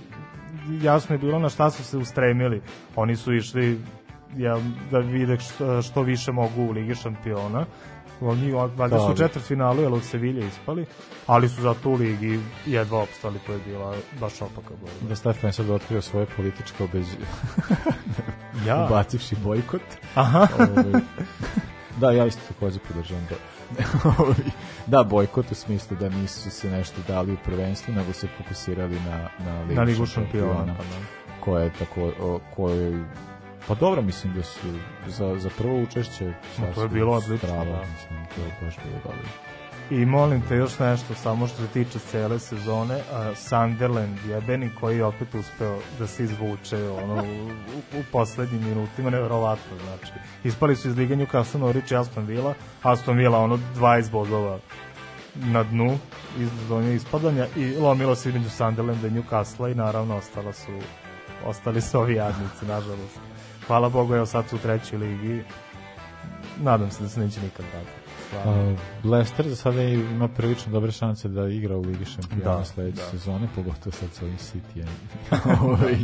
[0.81, 2.61] jasno je bilo na šta su se ustremili.
[2.95, 3.81] Oni su išli
[4.37, 4.57] ja,
[4.91, 7.65] da vide što, što više mogu u Ligi šampiona.
[8.21, 10.85] Oni valjda Da, su u ali- četvrtfinalu, jel od Sevilje ispali,
[11.27, 15.07] ali su zato u Ligi jedva opstali, to je bila baš opaka borba.
[15.09, 17.05] da Stefan je sad otkrio svoje političke obez...
[18.67, 19.81] Ja, ubacivši bojkot.
[20.15, 21.01] aha, Ovaj,
[22.01, 23.27] da, ja isto takođe podržavam.
[24.19, 24.35] Ovaj,
[24.87, 29.29] da, bojkot u smislu da nisu se nešto dali u prvenstvu, nego se fokusirali na,
[29.45, 30.75] na Ligu, na Ligu šampiona.
[30.77, 31.05] Pa, da.
[31.39, 33.03] koja je tako, o, kojoj
[33.67, 34.67] Pa dobro, mislim da su
[35.07, 36.33] za, za prvo učešće
[36.75, 37.85] to je bilo odlično, da.
[37.93, 39.50] Mislim, to je baš bilo dobro.
[39.91, 44.97] I molim te još nešto, samo što se tiče cele sezone, a Sunderland jebeni koji
[44.97, 47.49] je opet uspeo da se izvuče ono, u,
[47.99, 50.13] u poslednjim minutima, nevjerovatno, znači.
[50.43, 54.59] Ispali su iz Lige Newcastle, Norwich i Aston Villa, Aston Villa ono 20 bodova
[55.35, 55.97] na dnu
[56.39, 60.71] iz zone ispadanja i lomilo se između Sunderlanda i Newcastle i naravno ostala su
[61.45, 63.19] ostali su ovi jadnici, nažalost.
[63.67, 65.43] Hvala Bogu, evo sad su u trećoj ligi.
[66.61, 68.00] Nadam se da se neće nikad vratiti.
[68.33, 73.01] Uh, Leicester za sada ima prilično dobre šanse da igra u Ligi šampiona Da, sledeće
[73.01, 73.03] da.
[73.03, 74.85] sezone, pogotovo sad sa ovim City
[75.65, 75.97] ovaj,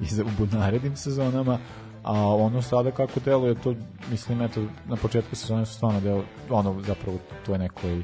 [0.00, 1.58] i za, u narednim sezonama.
[2.02, 3.74] A ono sada kako deluje, to
[4.10, 8.02] mislim, eto, na početku sezone su stvarno delo, ono, zapravo, to je neko i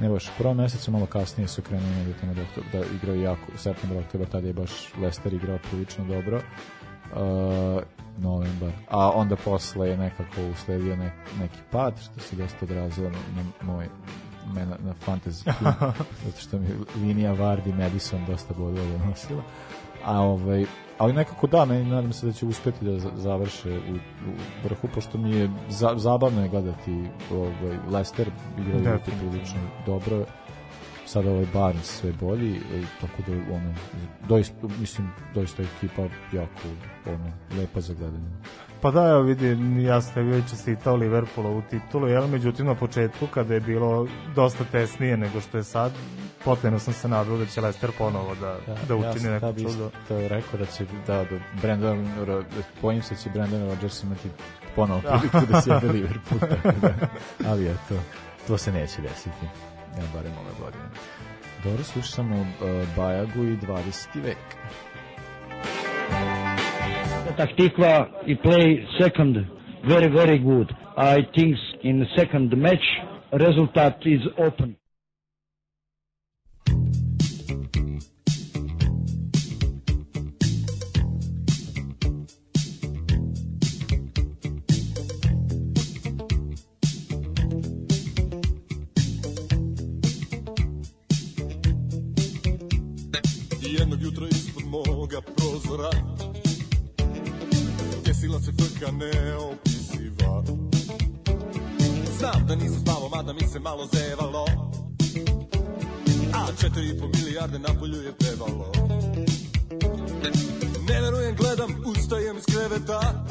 [0.00, 2.42] ne baš u prvom mesecu, malo kasnije su krenuli negde tamo da,
[2.78, 6.36] da igraju jako, u septembru, oktober, tada je baš Leicester igrao prilično dobro.
[6.36, 7.82] Uh,
[8.18, 8.72] novembar.
[8.90, 13.72] A onda posle je nekako usledio nek, neki pad, što se dosta odrazilo na, na
[13.72, 13.88] moj
[14.54, 15.52] mena, na fantasy
[16.24, 19.42] zato što mi linija Vardy Madison dosta bodova donosila.
[20.04, 20.66] A ovaj
[20.98, 24.88] ali nekako da, meni nadam se da će uspeti da za- završe u, u vrhu,
[24.94, 30.24] pošto mi je za, zabavno je gledati ovaj, Leicester igraju prilično dobro
[31.06, 33.74] sada ovaj Barnes sve bolji e, tako da ono
[34.28, 36.68] doista mislim doista ekipa jako
[37.06, 38.30] ono lepa za gledanje
[38.84, 42.26] Pa da, evo vidi, ja sam tebi već čestitao Liverpoola u titulu, jel?
[42.26, 45.92] Međutim, na početku, kada je bilo dosta tesnije nego što je sad,
[46.44, 49.46] potpuno sam se nadao da će Leicester ponovo da, da, da ja učini sam neko
[49.46, 49.90] tad isto čudo.
[50.08, 52.08] to rekao da će da, da Brandon
[52.82, 54.28] bojim se da će Brandon Rodgers imati
[54.76, 56.94] ponovo priliku da sjede Liverpool tako da,
[57.50, 57.94] ali eto
[58.46, 59.46] to se neće desiti
[59.98, 60.84] ja barem ove godine
[61.64, 62.46] dobro slušamo uh,
[62.96, 64.22] Bajagu i 20.
[64.24, 64.38] vek
[67.36, 69.36] Taktikva he play second
[69.86, 70.70] very very good.
[70.96, 72.86] I think in the second match
[73.32, 73.76] result
[74.06, 74.76] is open.
[95.64, 95.90] Prozora
[98.04, 100.42] Desila se frka neopisiva.
[102.18, 104.44] Znam da nisam spavao, mada mi se malo zevalo.
[106.34, 108.72] A četiri i po milijarde na polju je pevalo
[110.88, 113.24] Ne verujem, gledam, ustajem iz kreveta.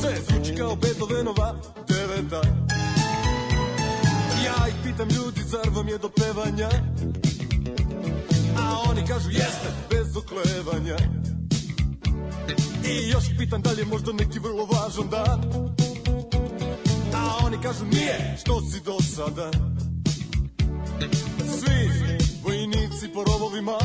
[0.00, 1.54] Sve zvuči kao Beethovenova
[1.88, 2.42] deveta.
[4.44, 6.68] Ja ih pitam ljudi, zar vam je do pevanja?
[8.98, 10.96] Oni kažu jeste, bez oklevanja.
[12.84, 15.40] I još pitan da li je možda neki vrlo važan dan?
[17.14, 19.50] A oni kažu nije, što si do sada?
[21.58, 21.90] Svi
[22.42, 23.78] vojnici po rovovima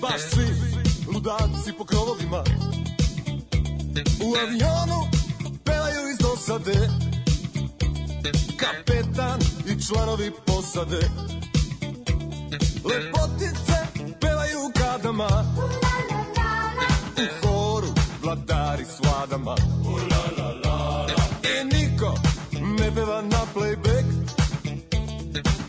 [0.00, 0.46] Baš svi
[1.14, 2.44] ludaci po krovovima
[4.24, 5.00] U avionu
[5.64, 6.88] pevaju iz dosade
[8.56, 11.10] Kapetan i članovi posade
[12.88, 13.78] Lepotice
[14.20, 15.28] pevaju kadama
[17.16, 17.88] U horu
[18.22, 19.56] vladari s vladama
[21.42, 22.14] I niko
[22.78, 24.06] ne peva na playback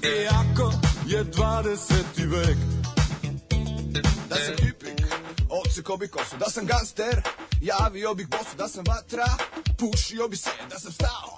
[0.03, 0.71] Iako
[1.06, 1.75] je 20.
[2.30, 2.58] vek
[5.77, 6.37] odsekao bi kosu.
[6.37, 7.21] Da sam gangster,
[7.61, 8.57] javio bih bosu.
[8.57, 9.25] Da sam vatra,
[9.77, 11.37] pušio bi se Da sam stao,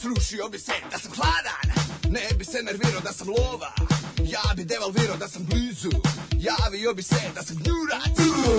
[0.00, 3.72] srušio bi se Da sam hladan, ne bi se nervirao Da sam lova,
[4.18, 5.90] ja bi devalvirao Da sam blizu,
[6.32, 8.16] javio bi se Da sam gnjurac,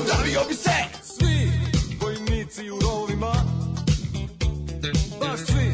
[0.07, 0.77] davio bi se.
[1.03, 1.51] Svi
[2.01, 3.33] vojnici u rovima
[5.19, 5.71] Baš svi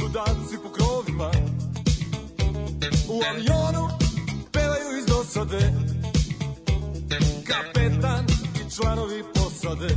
[0.00, 1.30] ludaci po krovima.
[3.08, 3.88] U avionu
[4.52, 5.72] pevaju iz dosade.
[7.46, 7.77] Kapetan i
[8.78, 9.88] članovi posade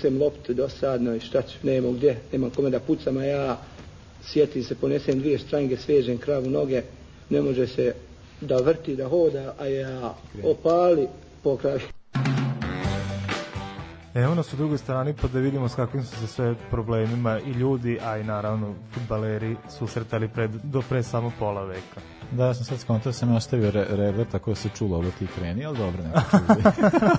[0.00, 3.58] ponesem loptu dosadno i šta ću, nema gdje, nema kome da pucam, a ja
[4.22, 6.82] sjetim se, ponesem dvije štrange, svežem kravu noge,
[7.30, 7.94] ne može se
[8.40, 11.06] da vrti, da hoda, a ja opali
[11.42, 11.80] po kraju.
[14.14, 17.50] Evo nas u drugoj strani pa da vidimo s kakvim su se sve problemima i
[17.50, 22.00] ljudi, a i naravno futbaleri susretali pred, do pre samo pola veka.
[22.32, 25.10] Da, ja sam sad skontao, sam je ostavio re, rever, tako da se čulo ovo
[25.18, 26.62] ti kreni, ali dobro, nema čuli.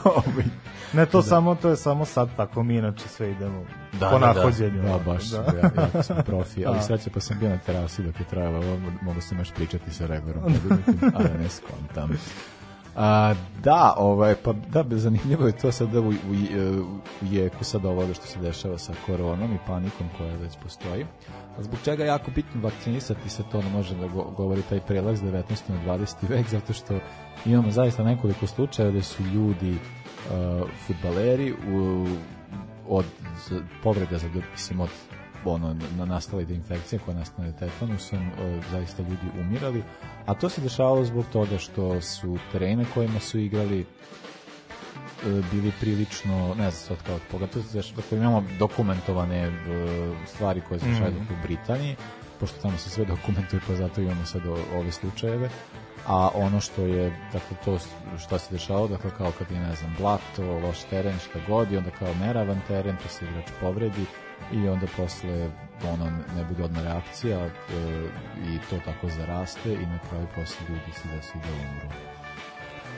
[0.03, 0.45] Ovaj.
[0.93, 1.27] Ne, to Da.
[1.27, 3.63] samo to je samo sad tako, mi inače sve idemo
[3.99, 4.81] Da, po da, nahođenju.
[4.81, 5.37] Da, da, baš, Da.
[5.41, 5.57] da.
[5.57, 6.81] ja, jako sam profi, ali Da.
[6.83, 10.05] sreće pa sam bio na terasi dok je trajalo ovo, mogu sam još pričati sa
[10.05, 12.09] reverom, međutim, a da ne skontam.
[12.95, 16.13] A, da, ovaj, pa da, zanimljivo je to sad da u, u,
[17.21, 21.05] u jeku sad ovoga što se dešava sa koronom i panikom koja već postoji.
[21.61, 25.21] Zbog čega je jako bitno vakcinisati se, to ne može da go, govori taj prelaz
[25.21, 25.43] 19.
[25.69, 26.29] na 20.
[26.29, 26.99] vek, zato što
[27.45, 32.07] imamo zaista nekoliko slučajeva da su ljudi uh, futbaleri u,
[32.87, 33.05] od
[33.83, 34.89] povreda za mislim od
[35.45, 39.83] ono na nastale da infekcije koja nastane tetanusom e, zaista ljudi umirali
[40.25, 43.85] a to se dešavalo zbog toga što su terene kojima su igrali
[45.51, 49.51] bili prilično, ne znam sad kao pogotovo se dakle imamo dokumentovane e,
[50.27, 51.33] stvari koje se dešavaju Mhm.
[51.33, 51.95] u Britaniji,
[52.39, 54.41] pošto tamo se sve dokumentuje, pa zato imamo sad
[54.75, 55.49] ove slučajeve,
[56.07, 57.77] a ono što je, dakle, to
[58.19, 61.77] šta se dešavalo, dakle, kao kad je, ne znam, blato, loš teren, šta god, i
[61.77, 64.05] onda kao neravan teren, to se igrač povredi,
[64.53, 65.49] i onda posle
[65.93, 66.05] ono
[66.35, 67.49] ne bude odmah reakcija e,
[68.47, 72.10] i to tako zaraste i na kraju posle ljudi se desi da umru.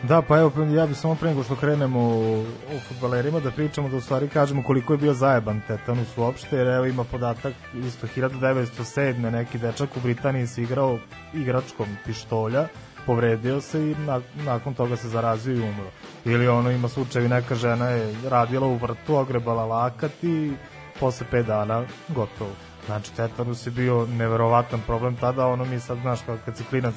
[0.03, 2.41] Da, pa evo, ja bih samo pre nego što krenemo o,
[2.75, 6.67] o futbalerima da pričamo, da u stvari kažemo koliko je bio zajeban tetanus uopšte, jer
[6.67, 7.53] evo ima podatak
[7.87, 9.29] isto 1907.
[9.29, 10.97] neki dečak u Britaniji se igrao
[11.33, 12.67] igračkom pištolja,
[13.05, 15.89] povredio se i na, nakon toga se zarazio i umro.
[16.25, 20.51] Ili ono ima slučajevi, neka žena je radila u vrtu, ogrebala lakat i
[20.99, 22.51] posle 5 dana gotovo.
[22.85, 26.95] Znači, tetanus je bio neverovatan problem tada, ono mi sad, znaš, kad se klinac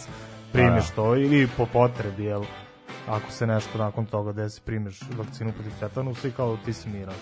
[0.53, 2.45] primiš Da, to ili po potrebi, jel,
[3.09, 7.15] ako se nešto nakon toga desi, primiš vakcinu protiv tetanusa i kao ti si miran.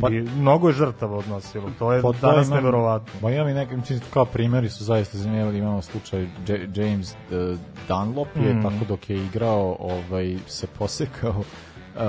[0.00, 3.12] Pa- i mnogo je žrtava odnosilo, to je Pa danas imam- neverovatno.
[3.22, 7.58] Ma imam i neke, mislim, kao primjeri su zaista zanimljivi, imamo slučaj J- James uh,
[7.88, 8.62] Dunlop je Mm.
[8.62, 11.42] tako dok je igrao, ovaj, se posekao
[11.96, 12.00] Uh,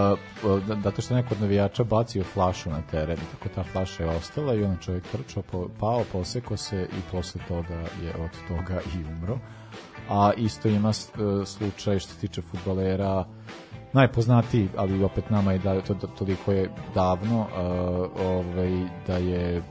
[0.51, 4.53] uh, zato što neko od navijača bacio flašu na teren, tako ta flaša je ostala
[4.53, 5.43] i on čovjek trčao,
[5.79, 9.37] pao, posekao se i posle toga je od toga i umro.
[10.09, 13.25] A isto ima uh, slučaj što se tiče futbalera,
[13.93, 17.47] najpoznatiji, ali opet nama je da to, to toliko je davno uh,
[18.25, 18.71] ovaj,
[19.07, 19.61] da je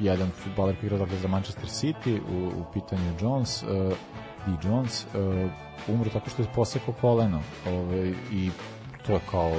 [0.00, 3.68] jedan futbaler koji igra dakle, za Manchester City u, u pitanju Jones uh,
[4.46, 4.68] D.
[4.68, 5.50] Jones uh,
[5.94, 8.50] umro tako što je posekao koleno ovaj, i
[9.06, 9.52] to je kao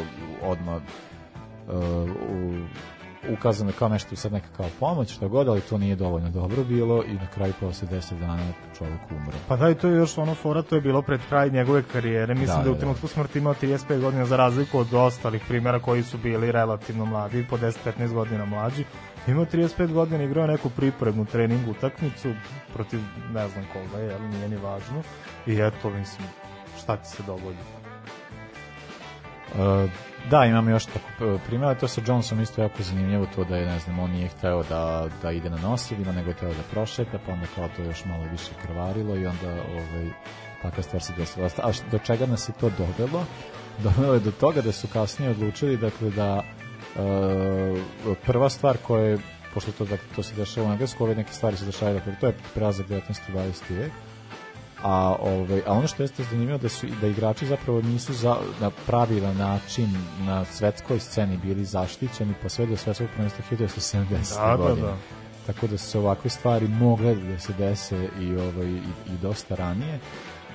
[0.44, 0.82] odmah
[1.68, 2.66] uh, u,
[3.30, 7.04] ukazano kao nešto sad neka kao pomoć, šta god, ali to nije dovoljno dobro bilo
[7.04, 8.44] i na kraju posle 10 dana
[8.78, 9.38] čovjek umro.
[9.48, 12.34] Pa da, i to je još ono fora, to je bilo pred kraj njegove karijere.
[12.34, 15.42] Mislim Da, da, je u da, trenutku smrti imao 35 godina za razliku od ostalih
[15.48, 18.84] primjera koji su bili relativno mladi, po 10-15 godina mlađi.
[19.28, 22.34] Imao 35 godina, igrao neku pripremnu treningu utakmicu
[22.74, 23.00] protiv
[23.34, 25.04] ne znam koga je, ali nije ni važno.
[25.48, 26.28] I eto, mislim,
[26.78, 27.58] šta ti se dogodi?
[29.54, 29.90] Uh,
[30.30, 33.66] da, imamo još tako uh, primjera, to sa Johnson isto jako zanimljivo to da je,
[33.66, 37.20] ne znam, on nije hteo da, da ide na nosilima, nego je hteo da prošeta,
[37.26, 40.10] pa onda kao to još malo više krvarilo i onda ovaj,
[40.62, 41.50] takva stvar se desila.
[41.58, 43.26] A do čega nas je to dovelo?
[43.84, 46.44] Dovelo je do toga da su kasnije odlučili dakle, da
[46.96, 49.18] Uh, prva stvar koja je,
[49.54, 52.28] pošto to, dakle, to se dešava u Englesku, ove neke stvari se dešavaju, dakle, to
[52.28, 53.02] je prelazak 19.
[53.30, 53.78] i 20.
[53.78, 53.92] vek,
[54.84, 58.72] a ovaj a ono što jeste zanimljivo da su da igrači zapravo nisu za na
[58.86, 64.56] pravilan način na svetskoj sceni bili zaštićeni pa sve do svetskog prvenstva 1970 Da, da,
[64.58, 64.88] godine.
[64.88, 64.98] da.
[65.48, 68.78] Tako da su ovakve stvari mogle da se dese i ovaj i,
[69.14, 70.00] i dosta ranije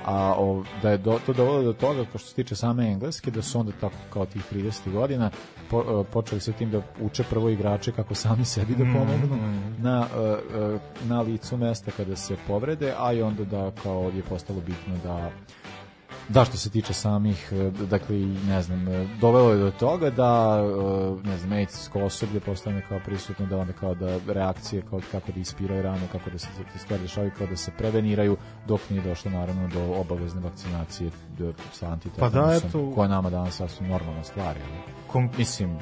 [0.08, 3.30] a o, da je do, to dovoljno do toga kao što se tiče same engleske
[3.30, 5.30] da su onda tako kao tih 30 godina
[5.70, 9.82] po, e, počeli sa tim da uče prvo igrače kako sami sebi da pomognu Mm.
[9.82, 14.22] na, e, e, na licu mesta kada se povrede, a i onda da kao je
[14.22, 15.30] postalo bitno da
[16.28, 18.16] da što se tiče samih e, dakle
[18.48, 20.60] ne znam e, dovelo je do toga da
[21.24, 25.32] e, ne znam medicinsko osoblje postane kao prisutno da onda kao da reakcije kao kako
[25.32, 29.02] da ispiraju rano kako da se te stvari dešavaju kao da se preveniraju dok nije
[29.02, 33.56] došlo naravno do obavezne vakcinacije do, sa antitetanusom Pa da, eto- koja je nama danas
[33.56, 35.78] sasvim normalna stvar ali, Kon- mislim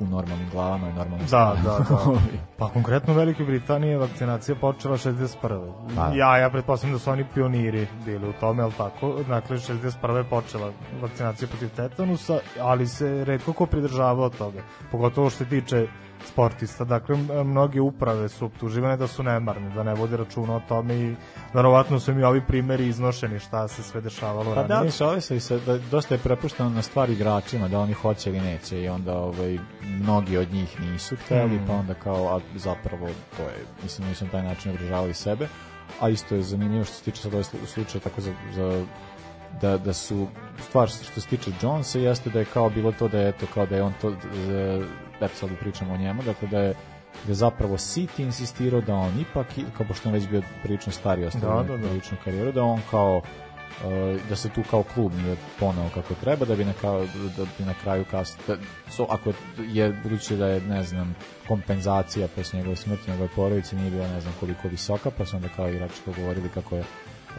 [0.00, 1.98] u normalnim glavama i normalnim Da, da, da.
[2.58, 5.72] Pa konkretno u Velikoj Britaniji je vakcinacija počela 61.
[5.96, 6.12] Pa.
[6.14, 9.16] Ja, ja pretpostavljam da su oni pioniri bili u tome, ali tako?
[9.28, 10.16] Dakle, 61.
[10.16, 10.72] je počela
[11.02, 14.62] vakcinacija protiv tetanusa, ali se redko ko pridržavao toga.
[14.90, 15.86] Pogotovo što se tiče
[16.24, 16.84] sportista.
[16.84, 21.14] Dakle, mnoge uprave su optuživane da su nemarne, da ne vode računa o tome i
[21.54, 24.84] verovatno su mi ovi primeri iznošeni šta se sve dešavalo Pa da, ranije.
[24.84, 28.40] dešavaju se i se, da, dosta je prepušteno na stvari igračima, da oni hoće ili
[28.40, 31.66] neće i onda ovaj, mnogi od njih nisu hteli, Mm.
[31.66, 33.06] pa onda kao, a zapravo
[33.36, 35.48] to je, mislim, nisu na taj način održavali sebe,
[36.00, 38.84] a isto je zanimljivo što se tiče sad ovaj slu- slučaj tako za, za
[39.60, 40.26] da, da su
[40.60, 43.66] stvar što se tiče Jonesa jeste da je kao bilo to da je eto kao
[43.66, 44.14] da je on to e,
[45.24, 46.74] eto sad pričamo o njemu dakle da je
[47.24, 49.46] da je zapravo City insistirao da on ipak,
[49.76, 51.88] kao pošto on već bio prilično stari ostavio Da, da, da.
[51.88, 53.22] priličnu karijeru, da on kao
[53.84, 57.00] e, da se tu kao klub nije ponao kako treba da bi na, kao,
[57.36, 58.56] da bi na kraju kas, da,
[58.90, 61.14] so, ako je budući da je ne znam
[61.48, 65.48] kompenzacija posle njegove smrti njegove porodice nije bila ne znam koliko visoka pa su onda
[65.56, 66.84] kao igrači govorili kako je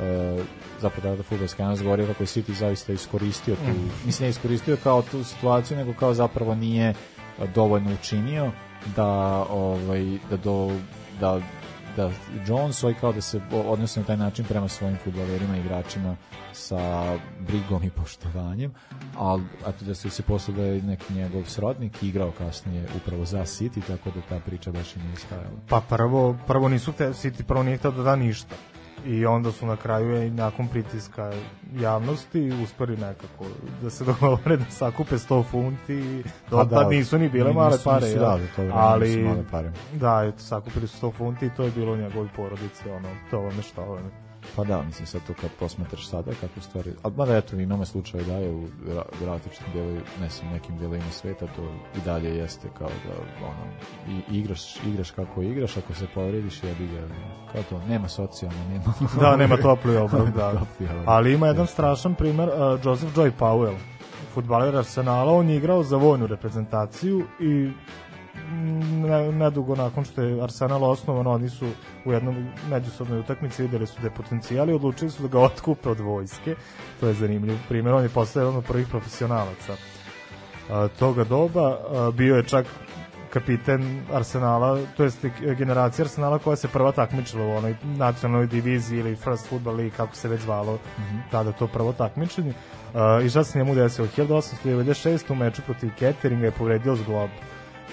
[0.01, 0.37] e,
[0.81, 3.89] zapravo da fudbalska javnost govorio kako je City zaista iskoristio tu, Mm.
[4.05, 6.93] mislim ne iskoristio kao tu situaciju nego kao zapravo nije
[7.55, 8.51] dovoljno učinio
[8.95, 9.07] da
[9.49, 10.71] ovaj da do
[11.19, 11.41] da
[11.95, 12.11] da
[12.47, 16.15] Jones ovaj kao da se odnosi na taj način prema svojim fudbalerima i igračima
[16.53, 17.13] sa
[17.47, 18.73] brigom i poštovanjem,
[19.17, 23.39] ali eto da se se posle da je neki njegov srodnik igrao kasnije upravo za
[23.39, 25.57] City, tako da ta priča baš i nije stajala.
[25.69, 28.55] Pa prvo, prvo nisu te, City prvo nije htio da da ništa.
[29.05, 31.31] I onda su na kraju i nakon pritiska
[31.75, 33.45] javnosti uspeli nekako
[33.81, 37.77] da se dogovore da sakupe 100 funti i Pa tad da, nisu ni bile male
[37.83, 38.07] pare.
[38.07, 38.19] jel?
[38.19, 39.71] dali to ali male pare.
[39.93, 43.39] da, eto, sakupili su 100 funti i to je bilo u njegovoj porodici, ono, to
[43.39, 43.99] vam je što ovo.
[44.55, 48.23] Pa da, mislim sad to kad posmetraš sada kako stvari, a mada eto imamo slučaje
[48.23, 51.61] da je u ra- u različitim delovima, ne znam, nekim delovima sveta to
[51.97, 53.65] i dalje jeste kao da ono,
[54.09, 57.07] i, igraš, igraš kako igraš, ako se povrediš jebi ga,
[57.51, 58.83] kao to, nema socijalno, nema...
[59.19, 60.51] Da, nema topli obrok, da.
[60.51, 61.03] Topli obrok.
[61.05, 63.75] Ali ima jedan strašan primer, uh, Joseph Joy Powell,
[64.33, 67.69] futbaler Arsenala, on je igrao za vojnu reprezentaciju i
[69.33, 71.67] nedugo nakon što je Arsenal osnovan, oni su
[72.05, 75.89] u jednom međusobnoj utakmici videli su da je potencijal i odlučili su da ga otkupe
[75.89, 76.55] od vojske.
[76.99, 77.95] To je zanimljiv primjer.
[77.95, 79.75] On je postao jedan od prvih profesionalaca
[80.69, 81.77] a, toga doba.
[81.89, 82.65] A, bio je čak
[83.35, 85.25] kapiten Arsenala, to jest
[85.57, 90.15] generacija Arsenala koja se prva takmičila u onoj nacionalnoj diviziji ili First Football League, kako
[90.15, 90.77] se već zvalo
[91.31, 92.53] tada to prvo takmičenje.
[92.93, 94.07] Uh, I šta se njemu desilo?
[94.17, 95.31] 1896.
[95.31, 97.29] u meču protiv Ketteringa je povredio zglob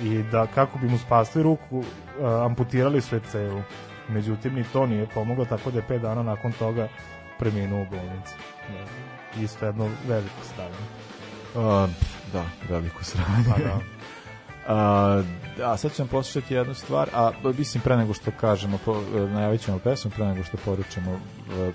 [0.03, 1.85] i da kako bi mu spasli ruku uh,
[2.45, 3.63] amputirali sve cevu.
[4.09, 6.89] Međutim, ni to nije pomoglo, tako da je 5 dana nakon toga
[7.39, 8.35] preminuo u bolnici.
[8.69, 9.43] Da.
[9.43, 10.87] Isto jedno veliko stavljanje.
[11.57, 11.87] A,
[12.33, 13.45] da, veliko sranje.
[13.51, 13.79] Pa da.
[14.67, 15.23] A,
[15.59, 19.03] da, sad ćemo poslušati jednu stvar, a mislim pre nego što kažemo, po,
[19.35, 21.71] najavit ćemo pesmu, pre nego što poručimo e,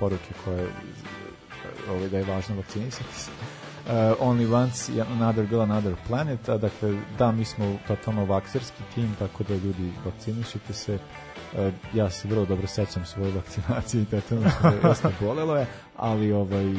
[0.00, 0.68] poruke koje
[1.90, 3.30] ovaj, da je važno vakcinisati se.
[3.88, 9.16] Uh, only once, another girl, another planet, a dakle, da, mi smo totalno vakserski tim,
[9.18, 10.94] tako da ljudi vakcinišite se.
[10.94, 15.66] Uh, ja se vrlo dobro sećam svoje vakcinacije i tetanusa, jasno bolelo je,
[15.98, 16.78] ali ovaj, uh,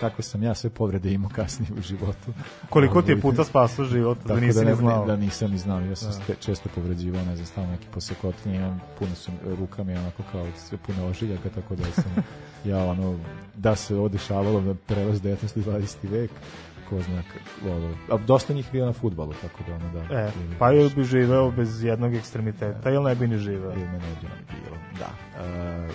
[0.00, 2.32] kako sam ja sve povrede imao kasnije u životu.
[2.68, 5.06] Koliko ti je puta spaslo život, da nisi ne- ni znao?
[5.06, 6.34] Da nisam ni znao, ja sam Da.
[6.34, 10.78] često povređivao, ne znam, stavno neki posekotinje, imam puno sam rukama i onako kao sve
[10.78, 12.12] puno ožiljaka, tako da sam
[12.70, 13.18] ja ono,
[13.54, 15.56] da se ovo dešavalo na prelaz 19.
[15.56, 15.96] i 20.
[16.02, 16.30] vek,
[16.90, 17.22] ko zna,
[17.66, 20.14] ono, a dosta njih bio na futbalu, tako da ono da.
[20.16, 23.72] E, ili- pa ili bi živeo bez jednog ekstremiteta ili ne bi ni živeo?
[23.72, 24.04] Ili ne bi
[24.50, 25.10] bilo, da.
[25.86, 25.94] Uh,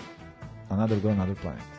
[0.70, 1.79] another go, another planet.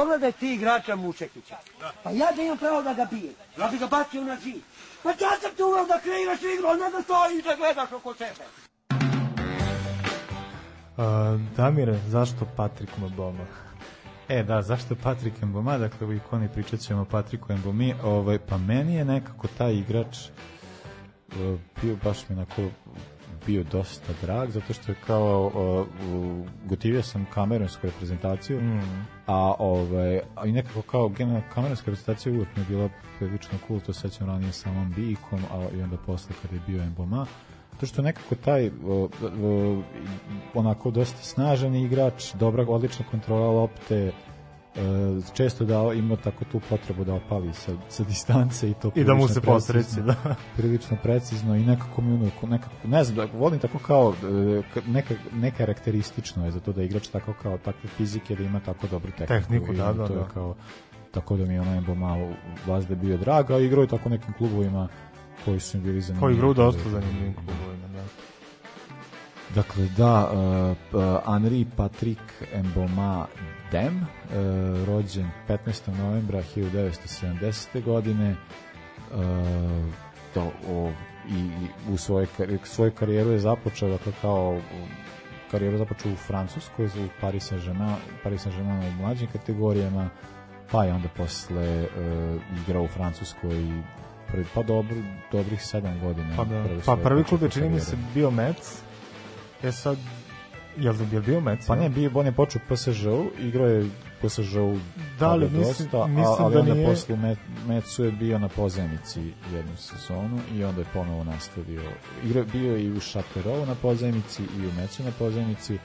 [0.00, 1.56] pogledaj ti igrača Mušekića.
[2.02, 3.34] Pa ja da imam pravo da ga bijem.
[3.58, 4.62] Ja bi ga bacio na zid.
[5.02, 8.14] Pa ja sam tu uveo da kreiraš igru, a ne da stojiš da gledaš oko
[8.14, 8.44] sebe.
[10.96, 13.46] Uh, Damire, zašto Patrik Mboma?
[14.28, 15.78] E, da, zašto Patrik Mboma?
[15.78, 17.94] Dakle, u ikoni pričat ćemo o Patriku Mbomi.
[18.04, 22.62] Ovaj, pa meni je nekako taj igrač uh, bio baš mi onako
[23.46, 25.86] bio dosta drag, zato što je kao uh,
[26.64, 29.19] gotivio sam kameronsku reprezentaciju, Mm.
[29.30, 33.80] A ovaj, a i nekako kao generalno kameronska reprezentacija uvijek mi je bila prilično cool,
[33.80, 37.26] to sećam ranije sa ovom Bikom, a i onda posle kada je bio Mboma.
[37.80, 39.84] To što nekako taj uh, uh,
[40.54, 44.12] onako dosta snažan igrač, dobra, odlična kontrola lopte,
[45.34, 49.14] često da ima tako tu potrebu da opali sa, sa distance i to I da
[49.14, 50.14] mu se posreći, da.
[50.56, 55.14] prilično precizno i nekako mi ono, nekako, ne znam, da, volim tako kao e, neka,
[55.32, 59.48] nekarakteristično je za to da igrač tako kao takve fizike da ima tako dobru tehniku.
[59.48, 60.28] Tehniku, da, da, to je da.
[60.28, 60.54] kao,
[61.10, 62.28] tako da mi je onaj malo
[62.66, 64.88] vazda bio drag, a igrao je tako nekim klubovima
[65.44, 66.20] koji su mi bili zanimljivi.
[66.20, 67.69] Koji igra u dosta zanimljivim klubovima.
[69.54, 72.20] Dakle, da, uh, uh, Henri Patrick
[72.64, 73.26] Mboma
[73.72, 75.98] Dem, uh, rođen 15.
[75.98, 77.84] novembra 1970.
[77.84, 78.36] godine,
[79.10, 79.20] uh,
[80.34, 80.90] to, o,
[81.28, 82.26] i, i u svoje,
[82.64, 84.60] svoju karijeru je započeo, dakle, kao
[85.50, 90.10] karijeru započeo u Francuskoj, u Paris Saint-Germain, Paris Saint-Germain u mlađim kategorijama,
[90.70, 93.82] pa je onda posle uh, igrao u Francuskoj i
[94.54, 94.96] pa dobro,
[95.32, 96.36] dobrih sedam godina.
[96.36, 96.64] Pa, da.
[96.86, 98.89] pa prvi klub je čini mi se bio Metz.
[99.62, 99.98] E sad,
[100.76, 101.66] jel, jel bio Metz?
[101.66, 103.88] Pa ne, bio, on je počeo u PSG-u, igrao je u
[104.22, 104.80] PSG-u Da,
[105.20, 107.38] tada mislim- dosta, mislim a, ali da onda nije- posle Met,
[107.68, 109.20] Metsu je bio na pozemici
[109.54, 111.82] jednu sezonu i onda je ponovo nastavio.
[112.24, 115.78] Igrao, bio je i u Šaterovu na pozemici i u Metsu na pozemici,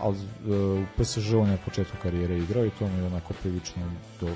[0.00, 0.22] ali uh,
[0.82, 3.82] u je na početku karijere igrao i to mu je onako prilično
[4.20, 4.26] do,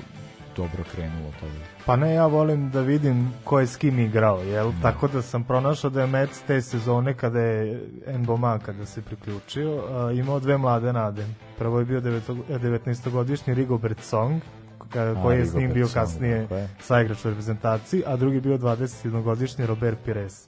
[0.55, 1.53] dobro krenulo tada.
[1.85, 4.71] Pa ne, ja volim da vidim ko je s kim igrao, jel?
[4.81, 7.81] Tako da sam pronašao da je Metz te sezone kada je
[8.17, 11.25] Mboma kada se priključio, a, imao dve mlade nade.
[11.57, 14.41] Prvo je bio 19-godišnji Rigobert Song,
[14.95, 16.69] A, koji je s njim bio kasnije tako je.
[16.79, 20.47] saigrač u reprezentaciji, a drugi bio 21-godišnji Robert Pires.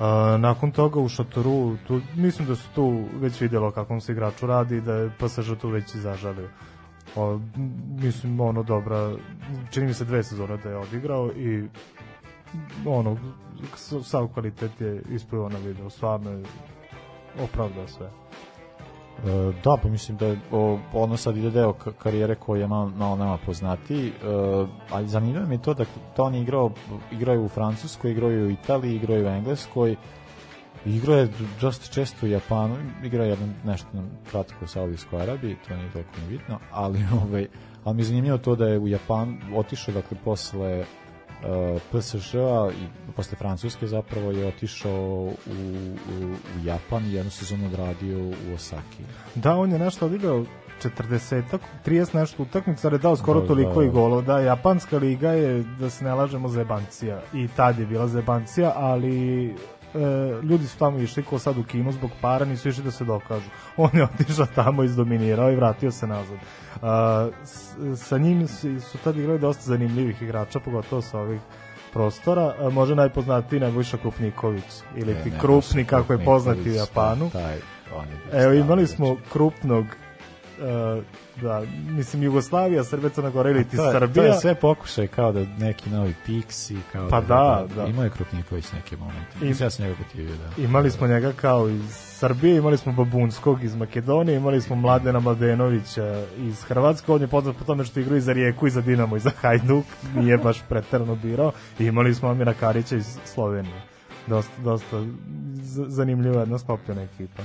[0.00, 4.46] A, nakon toga u Šatoru, tu, mislim da su tu već vidjelo kakvom se igraču
[4.46, 6.48] radi da je PSG tu već i zažalio.
[7.16, 7.38] O,
[8.02, 9.12] mislim, ono, dobra,
[9.70, 11.64] čini mi se dve sezone da je odigrao i
[12.86, 13.16] ono,
[14.02, 16.42] sav kvalitet je isplivao na video, stvarno je
[17.44, 18.06] opravdao sve.
[18.06, 22.66] E, da, pa mislim da je o, ono sad ide deo ka- karijere koji je
[22.66, 24.12] malo, malo nama poznatiji, e,
[24.90, 25.84] ali zanimljivo mi je to da,
[26.16, 26.70] da igrao,
[27.12, 29.96] igrao je u Francuskoj, igrao je u Italiji, igrao je u Engleskoj,
[30.86, 31.28] igrao je
[31.60, 33.88] dosta često u Japanu, igrao je jedno nešto
[34.30, 37.46] kratko u Saudijskoj Arabiji, to nije toliko ni bitno, ali, ovaj,
[37.84, 43.12] ali mi je zanimljivo to da je u Japan otišao, dakle, posle uh, PSG-a i
[43.16, 49.02] posle Francuske zapravo je otišao u, u, u Japan i jednu sezonu odradio u Osaki.
[49.34, 50.44] Da, on je nešto odigrao
[50.82, 53.86] 40 30 nešto utakmica, ali je dao skoro Da, toliko da.
[53.86, 54.22] i golova.
[54.22, 57.20] Da, japanska liga je, da se ne lažemo, zebancija.
[57.34, 59.54] I tad je bila zebancija, ali
[60.42, 63.50] ljudi su tamo išli ko sad u kinu zbog para, nisu išli da se dokažu.
[63.76, 66.38] On je otišao tamo, izdominirao i vratio se nazad.
[67.44, 71.40] S, sa njim su, su tad igrali dosta zanimljivih igrača, pogotovo sa ovih
[71.92, 72.54] prostora.
[72.60, 74.64] A, može najpoznatiji Nebojša Krupniković
[74.96, 77.30] ili ti Krupni kako je poznat u Japanu.
[77.30, 77.58] taj.
[77.96, 79.86] on je Evo, imali smo krupnog
[80.62, 81.02] uh,
[81.42, 84.14] da, mislim, Jugoslavija, Srbija, Crna Gora ili ti to Srbija.
[84.14, 87.84] To je sve pokušaj kao da neki novi Pixi, kao Pa da, da.
[87.86, 89.36] Imao je Krupniković neke momente.
[89.42, 90.62] I- I, ja sam njega gotivio, da.
[90.62, 96.24] Imali smo njega kao iz Srbije, imali smo Babunskog iz Makedonije, imali smo Mladena Mladenovića
[96.38, 99.16] iz Hrvatske, on je poznat po tome što igrao i za Rijeku i za Dinamo
[99.16, 99.84] i za Hajduk,
[100.14, 103.82] nije baš preterano birao, i imali smo Amira Karića iz Slovenije.
[104.26, 105.04] Dosta, dosta
[105.88, 107.42] zanimljiva jedna skopljena ekipa.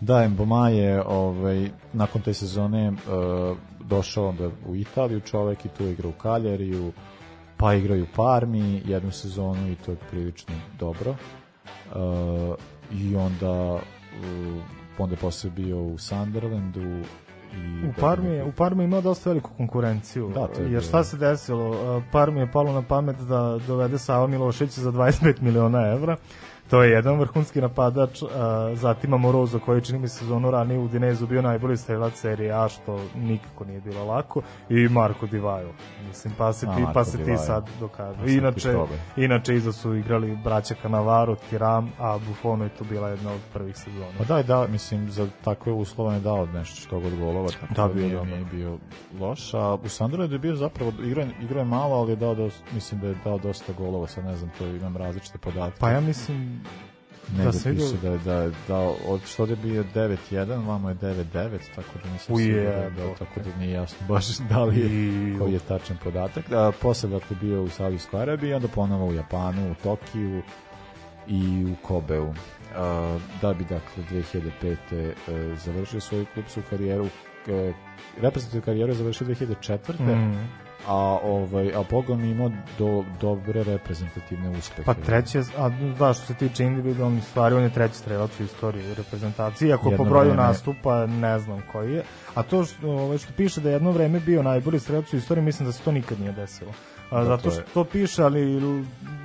[0.00, 2.96] Da, Mboma je ovaj, nakon te sezone uh,
[3.80, 6.92] došao onda u Italiju čovek i tu je igrao u Kaljariju,
[7.56, 11.10] pa igrao i u Parmi jednu sezonu i to je prilično dobro.
[11.10, 12.54] Uh,
[12.92, 13.80] I onda uh,
[14.98, 16.80] onda je posle bio u Sunderlandu
[17.54, 20.28] i U Parmi, je- u Parmi ima dosta veliku konkurenciju.
[20.28, 21.76] Da, to je jer šta se desilo?
[22.12, 26.16] Parmi je palo na pamet da dovede Sava Miloševića za 25 miliona evra.
[26.70, 28.30] To je jedan vrhunski napadač, uh,
[28.74, 32.68] zatim Amorozo koji čini mi se sezonu ranije u Dinezu bio najbolji strelac serije A
[32.68, 35.72] što nikako nije bilo lako i Marko Divajo.
[36.08, 38.32] Mislim pa se A, ti pa se ti sad dokaže.
[38.32, 38.74] Inače
[39.16, 43.76] inače iza su igrali braća Kanavaro, Tiram, a Buffon je to bila jedna od prvih
[43.76, 44.12] sezona.
[44.18, 47.88] Pa da, da, mislim, za takve uslove je dao nešto što god golova, tako Da,
[47.88, 48.78] da, bio je nije, nije bio
[49.20, 52.54] loš, a u Sunderlandu je bio zapravo, igra, igra je malo, ali je dao, dos,
[52.72, 55.80] mislim da je dao dosta golova, sad ne znam, to imam različite podatke.
[55.80, 56.55] Pa ja mislim
[57.32, 60.88] ne da da sam piše da je, da dao, od što je bio 9-1, vamo
[60.88, 61.24] je 9-9,
[61.74, 65.38] tako da nisam Uje, da, to- tako da nije jasno baš da li je, I-
[65.38, 66.52] koji je tačan podatak.
[66.52, 70.42] A, posle dakle bio u Saudijskoj Arabiji, onda ponovo u Japanu, u Tokiju
[71.28, 72.34] i u Kobeu.
[72.76, 74.76] A, da bi dakle 2005.
[74.92, 75.12] e,
[75.56, 77.06] završio svoju klubsku karijeru
[77.48, 77.72] e,
[78.20, 80.00] reprezentativnu karijeru je završio 2004.
[80.00, 80.65] Mm.
[80.86, 84.82] A ovaj a Bogom je imao do, dobre reprezentativne uspehe.
[84.84, 85.68] Pa treći a
[85.98, 89.90] da, što se tiče individualnih stvari, on je treći strelac u istoriji reprezentacije, ako po
[89.90, 92.02] Jedno broju vreme- nastupa ne znam koji je.
[92.34, 95.44] A to što, ovaj, što piše da je jedno vreme bio najbolji strelac u istoriji,
[95.44, 96.70] mislim da se to nikad nije desilo.
[97.10, 98.60] A, Da, zato to što to piše, ali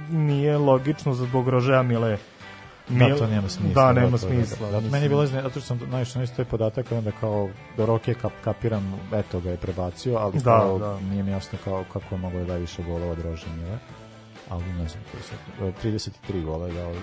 [0.09, 2.18] nije logično zbog Rožeja Mile.
[2.92, 3.84] Da, to nema smisla.
[3.84, 4.72] Da, nema to je- smisla.
[4.72, 4.89] Da, da.
[4.89, 7.86] Meni je bilo izne, zato što sam naišao na isto taj podatak, onda kao do
[7.86, 8.84] roke kap, kapiram,
[9.14, 11.00] eto ga je prebacio, ali Da, kao, da.
[11.00, 13.78] nije mi jasno kao, kako je moglo da više golova od Rože Mile.
[14.50, 15.38] Ali ne znam koji sad.
[15.62, 15.89] e,
[16.30, 16.94] 33 gola je dao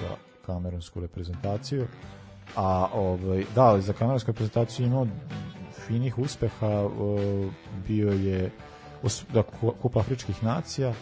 [0.00, 0.14] za
[0.46, 1.86] kamerunsku reprezentaciju.
[2.56, 5.06] A ovaj, da, ali za kamerunsku reprezentaciju imao
[5.78, 6.88] finih uspeha,
[7.88, 8.50] bio je
[9.28, 10.92] da, ku- kupa afričkih nacija,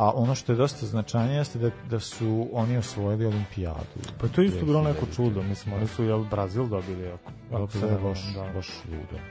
[0.00, 3.80] a ono što je dosta značajnije jeste da, da su oni osvojili olimpijadu.
[4.20, 5.16] Pa to je isto bilo neko 2000.
[5.16, 8.34] čudo, mislim, oni su, jel, Brazil dobili, ako, Da, ako se to ne je baš,
[8.34, 8.46] da.
[8.54, 9.22] baš ludo.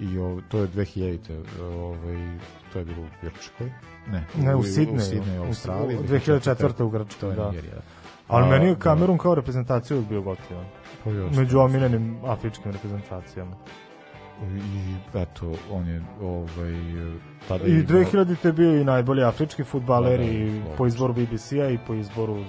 [0.00, 1.18] I o, to je 2000.
[1.62, 2.38] Ovaj,
[2.72, 3.72] to je bilo u Grčkoj.
[4.08, 4.96] Ne, Ne, u Sidneju.
[4.96, 5.96] U Sidneju, u U- Australiji.
[5.96, 6.82] u 2004.
[6.82, 7.50] u Grčkoj, To je da.
[7.50, 7.80] Nigerija.
[8.28, 8.80] Ali A, meni je da.
[8.80, 10.64] Kamerun kao reprezentacija uvijek bio gotivan.
[11.04, 11.10] Pa.
[11.10, 13.56] Među omiljenim afričkim reprezentacijama.
[14.40, 16.72] I eto, on je ovaj,
[17.48, 20.76] tada I je imao- 2000 je bio i najbolji afrički futbaler Da, da, i slobodno.
[20.76, 22.44] po izboru BBC-a i po izboru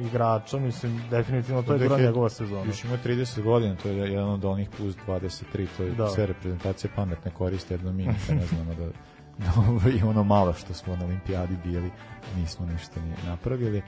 [0.00, 2.64] igrača, mislim, definitivno to je bila 2000 njegova sezona.
[2.64, 6.08] Još ima 30 godina, to je jedan od onih plus 23, to je Da.
[6.08, 8.14] sve reprezentacije pametne koriste jedno mi, ne
[8.46, 8.86] znamo da,
[9.44, 11.90] da ovaj, ono malo što smo na olimpijadi bili,
[12.36, 13.82] nismo ništa ni napravili.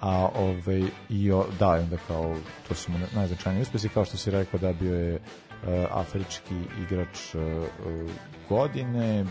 [0.00, 2.34] A ovaj, i o, da, i onda kao,
[2.68, 5.18] to su mu najznačajniji uspesi, kao što si rekao da bio je
[5.90, 8.10] afrički igrač uh, uh,
[8.48, 9.24] godine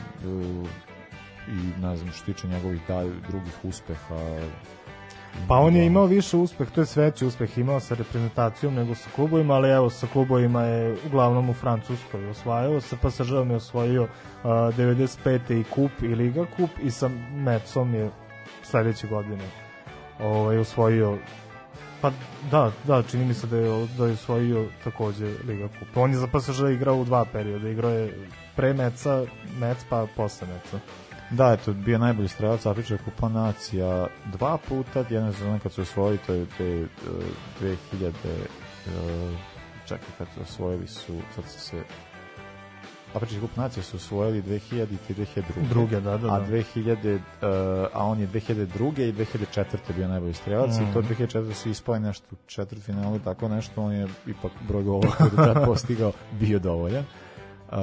[1.47, 4.39] i ne znam što tiče njegovih da, drugih uspeha
[5.47, 9.09] Pa on je imao više uspeh, to je sveći uspeh imao sa reprezentacijom nego sa
[9.15, 14.09] klubovima, ali evo sa klubovima je uglavnom u Francuskoj osvajao, sa PSG-om je osvojio uh,
[14.43, 15.59] 95.
[15.59, 18.09] i kup i Liga kup i sa Metsom je
[18.63, 19.45] sledeće godine
[20.19, 21.17] ovaj, osvojio
[22.01, 22.11] Pa
[22.51, 25.97] da, da, čini mi se da je, da je osvojio takođe Liga kup.
[25.97, 29.25] On je za PSG igrao u dva perioda, igrao je pre Meca,
[29.59, 30.79] Mec pa posle Meca.
[31.31, 36.17] Da, eto, bio najbolji strelac Afrička kupa nacija dva puta, jedna sezona kad su osvojili,
[36.27, 37.23] to je te, uh,
[37.61, 39.39] 2000, uh,
[39.85, 41.83] čekaj, kad su osvojili su, sad se,
[43.13, 45.41] Afrički kup nacija su osvojili 2000 i 2002.
[45.69, 46.45] Druge, da, da, A da.
[46.45, 47.21] 2000, uh,
[47.93, 48.99] a on je 2002.
[49.09, 49.65] i 2004.
[49.95, 50.89] bio najbolji strelac Mhm.
[50.89, 51.53] i to 2004.
[51.53, 55.37] su ispali nešto u četvrtfinalu tako nešto, on je ipak broj golova koji je do
[55.37, 57.05] tada postigao bio dovoljan.
[57.71, 57.77] Uh,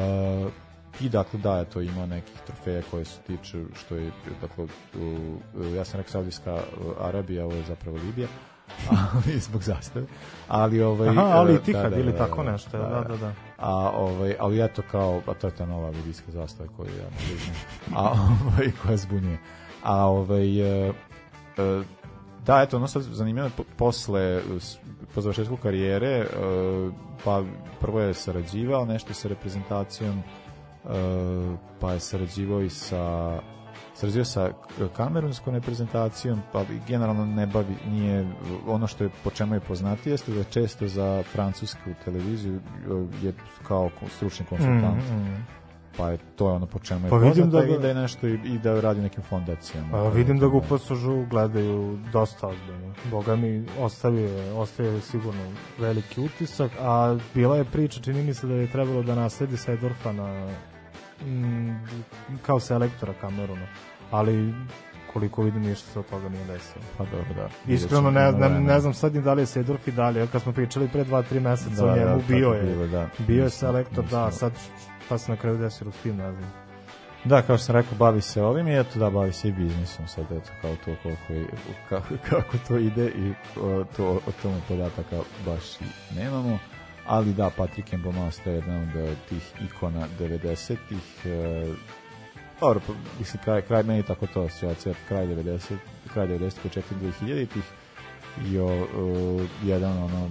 [1.00, 4.10] I dakle, da, eto, ima nekih trofeja koje se tiču, što je,
[4.40, 4.64] dakle,
[5.00, 5.36] u,
[5.76, 6.60] ja sam rekao Saudijska
[7.00, 8.28] Arabija, ovo je zapravo Libija,
[9.14, 10.06] ali zbog zastave.
[10.48, 13.32] Ali ovaj Aha, ali uh, Tihad ili tako nešto, da, da, da.
[13.56, 17.36] A ovaj ali eto kao a to je ta nova libijska zastava koju ja ne
[17.36, 17.56] znam.
[17.96, 18.10] A
[18.46, 19.38] ovaj koja zbunjuje.
[19.82, 20.92] A ovaj e,
[21.58, 21.82] e,
[22.46, 24.40] Da, eto, ono sad zanimljivo, po- posle,
[25.14, 26.26] po završetku karijere, e,
[27.24, 27.42] pa
[27.80, 30.22] prvo je sarađivao nešto sa reprezentacijom, e,
[31.80, 33.38] pa je sarađivao i sa
[33.98, 34.50] sarađivao sa
[34.96, 38.26] kamerunskom reprezentacijom, pa i generalno ne bavi, nije,
[38.66, 43.32] ono što je po čemu je poznati jeste da često za francusku televiziju e, je
[43.68, 45.04] kao stručni konsultant.
[45.04, 45.34] Mhm, mhm.
[45.96, 47.94] Pa je to je ono po čemu je Pa vidim da i ga- da je
[47.94, 49.98] nešto i, i da radi nekim fondacijama.
[49.98, 52.94] A, vidim da ga u Pasožu gledaju dosta ozbiljno.
[53.10, 55.42] Boga mi ostavio ostavio je sigurno
[55.78, 60.12] veliki utisak, a bila je priča, čini mi se da je trebalo da nasledi Sejdorfa
[60.12, 60.77] na mm,
[62.46, 63.66] kao selektora Kameruna,
[64.10, 64.54] ali
[65.12, 66.84] koliko vidim ništa se od toga nije desilo.
[66.98, 67.72] Pa dobro, da.
[67.72, 70.52] Iskreno ne, ne, ne znam sad ni da li je Sejdorf i dalje, kad smo
[70.52, 73.08] pričali pre 2-3 meseca Da, o njemu, da, bio je, bilo, da.
[73.18, 74.52] bio je selektor, da, sad
[75.06, 76.52] šta se na kraju desilo s tim, ne znam.
[77.24, 80.06] Da, kao što sam rekao, bavi se ovim i eto da, bavi se i biznisom
[80.06, 81.46] sad, eto, kao to koliko je,
[81.88, 85.16] kako, kako to ide i o, to, o tomu podataka
[85.46, 86.58] baš i nemamo.
[87.08, 91.26] Ali da, Patrick Mboma ostaje jedan od tih ikona 90-ih.
[91.26, 91.64] E,
[92.60, 95.76] dobro, pa, mislim, kraj, kraj meni je tako to asocijacija, kraj 90,
[96.12, 97.64] kraj 90, početak 2000-ih
[98.50, 100.28] i o, o, jedan ono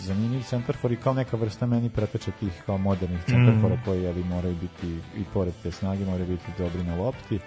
[0.00, 3.84] zanimljiv centarfor i kao neka vrsta meni preteče tih kao modernih centarfora Mhm.
[3.84, 4.86] koji ali moraju biti
[5.16, 7.38] i pored te snage moraju biti dobri na lopti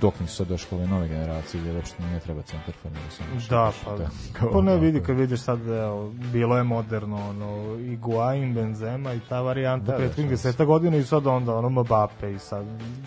[0.00, 3.40] dok nisu sad došle ove nove generacije gdje uopšte ne treba centarfor nego samo Da,
[3.40, 7.78] šutaš, pa, da, kao pa ne vidi kad vidiš sad, evo, bilo je moderno, ono,
[7.78, 11.26] i Guain, Benzema i ta varijanta Da, da, da, prethodnih šta deseta godina i sad
[11.26, 12.66] onda, ono, Mbappe i sad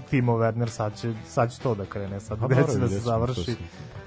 [0.09, 2.99] Timo Werner, sad će, sad će to da krene, sad Pa gde će da se
[2.99, 3.55] završi.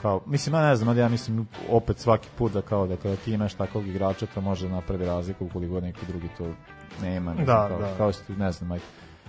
[0.02, 3.16] kao, mislim, ja ne znam, ali ja mislim opet svaki put da kao da kada
[3.16, 6.46] ti imaš takvog igrača to može da napravi razliku ukoliko neko drugi to
[7.02, 7.30] nema.
[7.30, 7.96] mislim, Da, kao, da.
[7.96, 8.84] Kao što, ne znam, ajde,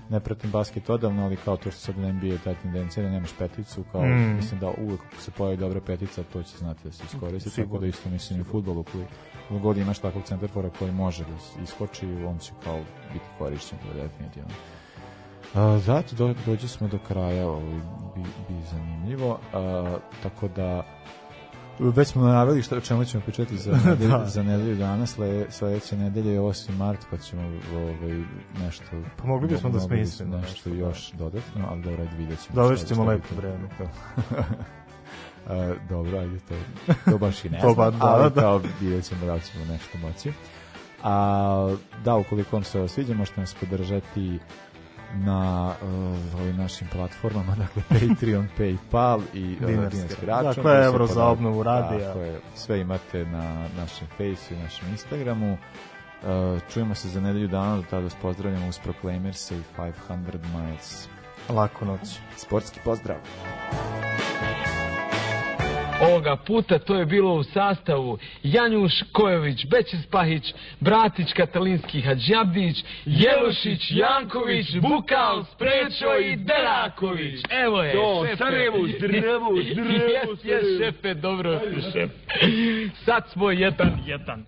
[0.10, 3.84] ne pratim basket odavno, ali kao to što sad NBA ta tendencija da nemaš peticu,
[3.92, 4.36] kao Mm.
[4.36, 7.56] mislim da uvek ako se pojavi dobra petica, to će znati da se iskoristi, tako
[7.56, 7.80] Sigurno.
[7.80, 9.06] da isto mislim i u fudbalu koji
[9.50, 12.80] u god imaš takvog centarfora koji može da iskoči, on će kao
[13.14, 14.50] biti korišćen, je definitivno.
[15.54, 17.80] A, zato do, dođe smo do kraja, ovaj,
[18.16, 20.84] bi, bi zanimljivo, a, tako da
[21.80, 24.26] već smo najavili šta, o čemu ćemo pričati za nedelju, Da.
[24.26, 26.72] za nedelju dana, sle, sledeće nedelje je 8.
[26.72, 27.42] mart, pa ćemo
[27.74, 28.24] ovaj,
[28.60, 28.86] nešto...
[29.18, 30.76] Pa mogli bismo da smislimo nešto nešto, da.
[30.76, 32.56] još dodatno, ali dobro, ajde vidjet ćemo.
[32.56, 33.70] Dovest šta- ćemo šta bi lepo vreme.
[33.78, 33.84] to.
[35.48, 36.56] A, dobro, ajde, to,
[37.12, 38.42] to baš i ne To znam, ba- da, ali da.
[38.42, 40.32] kao vidjet ćemo da ćemo nešto moći.
[41.04, 44.40] A, da, ukoliko vam se sviđa, možete nas podržati
[45.14, 50.64] na uh, ovim našim platformama, dakle Patreon, Paypal i uh, Dinarski račun.
[50.64, 52.08] Dakle, evro za obnovu radija.
[52.08, 55.54] Tako je, sve imate na našem Faceu i našem Instagramu.
[55.54, 61.08] Uh, čujemo se za nedelju dana, do tada vas pozdravljamo uz Proclaimersa i 500 Miles.
[61.50, 62.20] Lako noć.
[62.38, 63.18] Sportski pozdrav!
[66.02, 73.92] Ovoga puta to je bilo u sastavu Janjuš Kojović, Bećis Pahić, Bratić Katalinski Hadžabdić, Jelušić,
[73.92, 77.42] Janković, Bukal, Sprečo i Deraković.
[77.50, 78.38] Evo je, To, šefe.
[78.38, 80.38] Sarajevo, Jes, jes, Sarajevo.
[80.80, 81.60] šefe, dobro.
[83.06, 84.46] Sad smo jedan, jedan.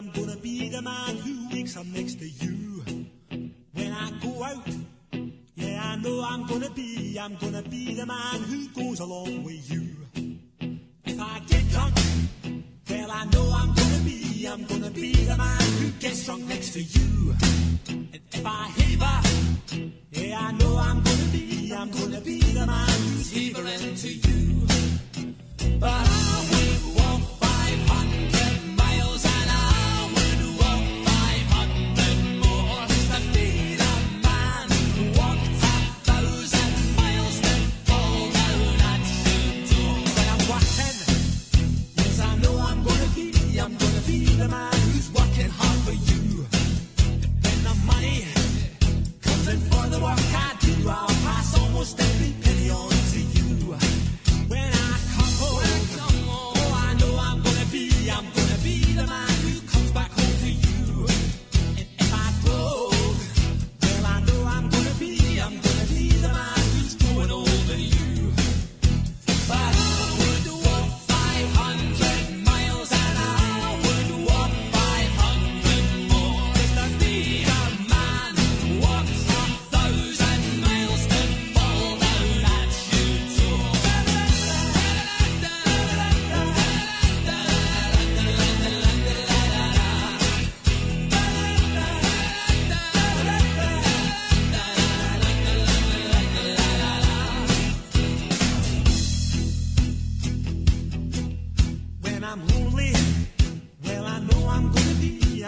[0.00, 2.82] I'm gonna be the man who wakes up next to you
[3.74, 4.66] when I go out.
[5.56, 9.70] Yeah, I know I'm gonna be, I'm gonna be the man who goes along with
[9.70, 9.88] you.
[11.04, 11.94] If I get drunk,
[12.88, 16.70] well, I know I'm gonna be, I'm gonna be the man who gets drunk next
[16.70, 17.34] to you.
[17.90, 22.88] And if I heaver, yeah, I know I'm gonna be, I'm gonna be the man
[22.88, 24.66] who's heavering to you.
[25.78, 27.39] But I will walk.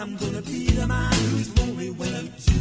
[0.03, 2.52] I'm gonna be the man who's lonely when I'm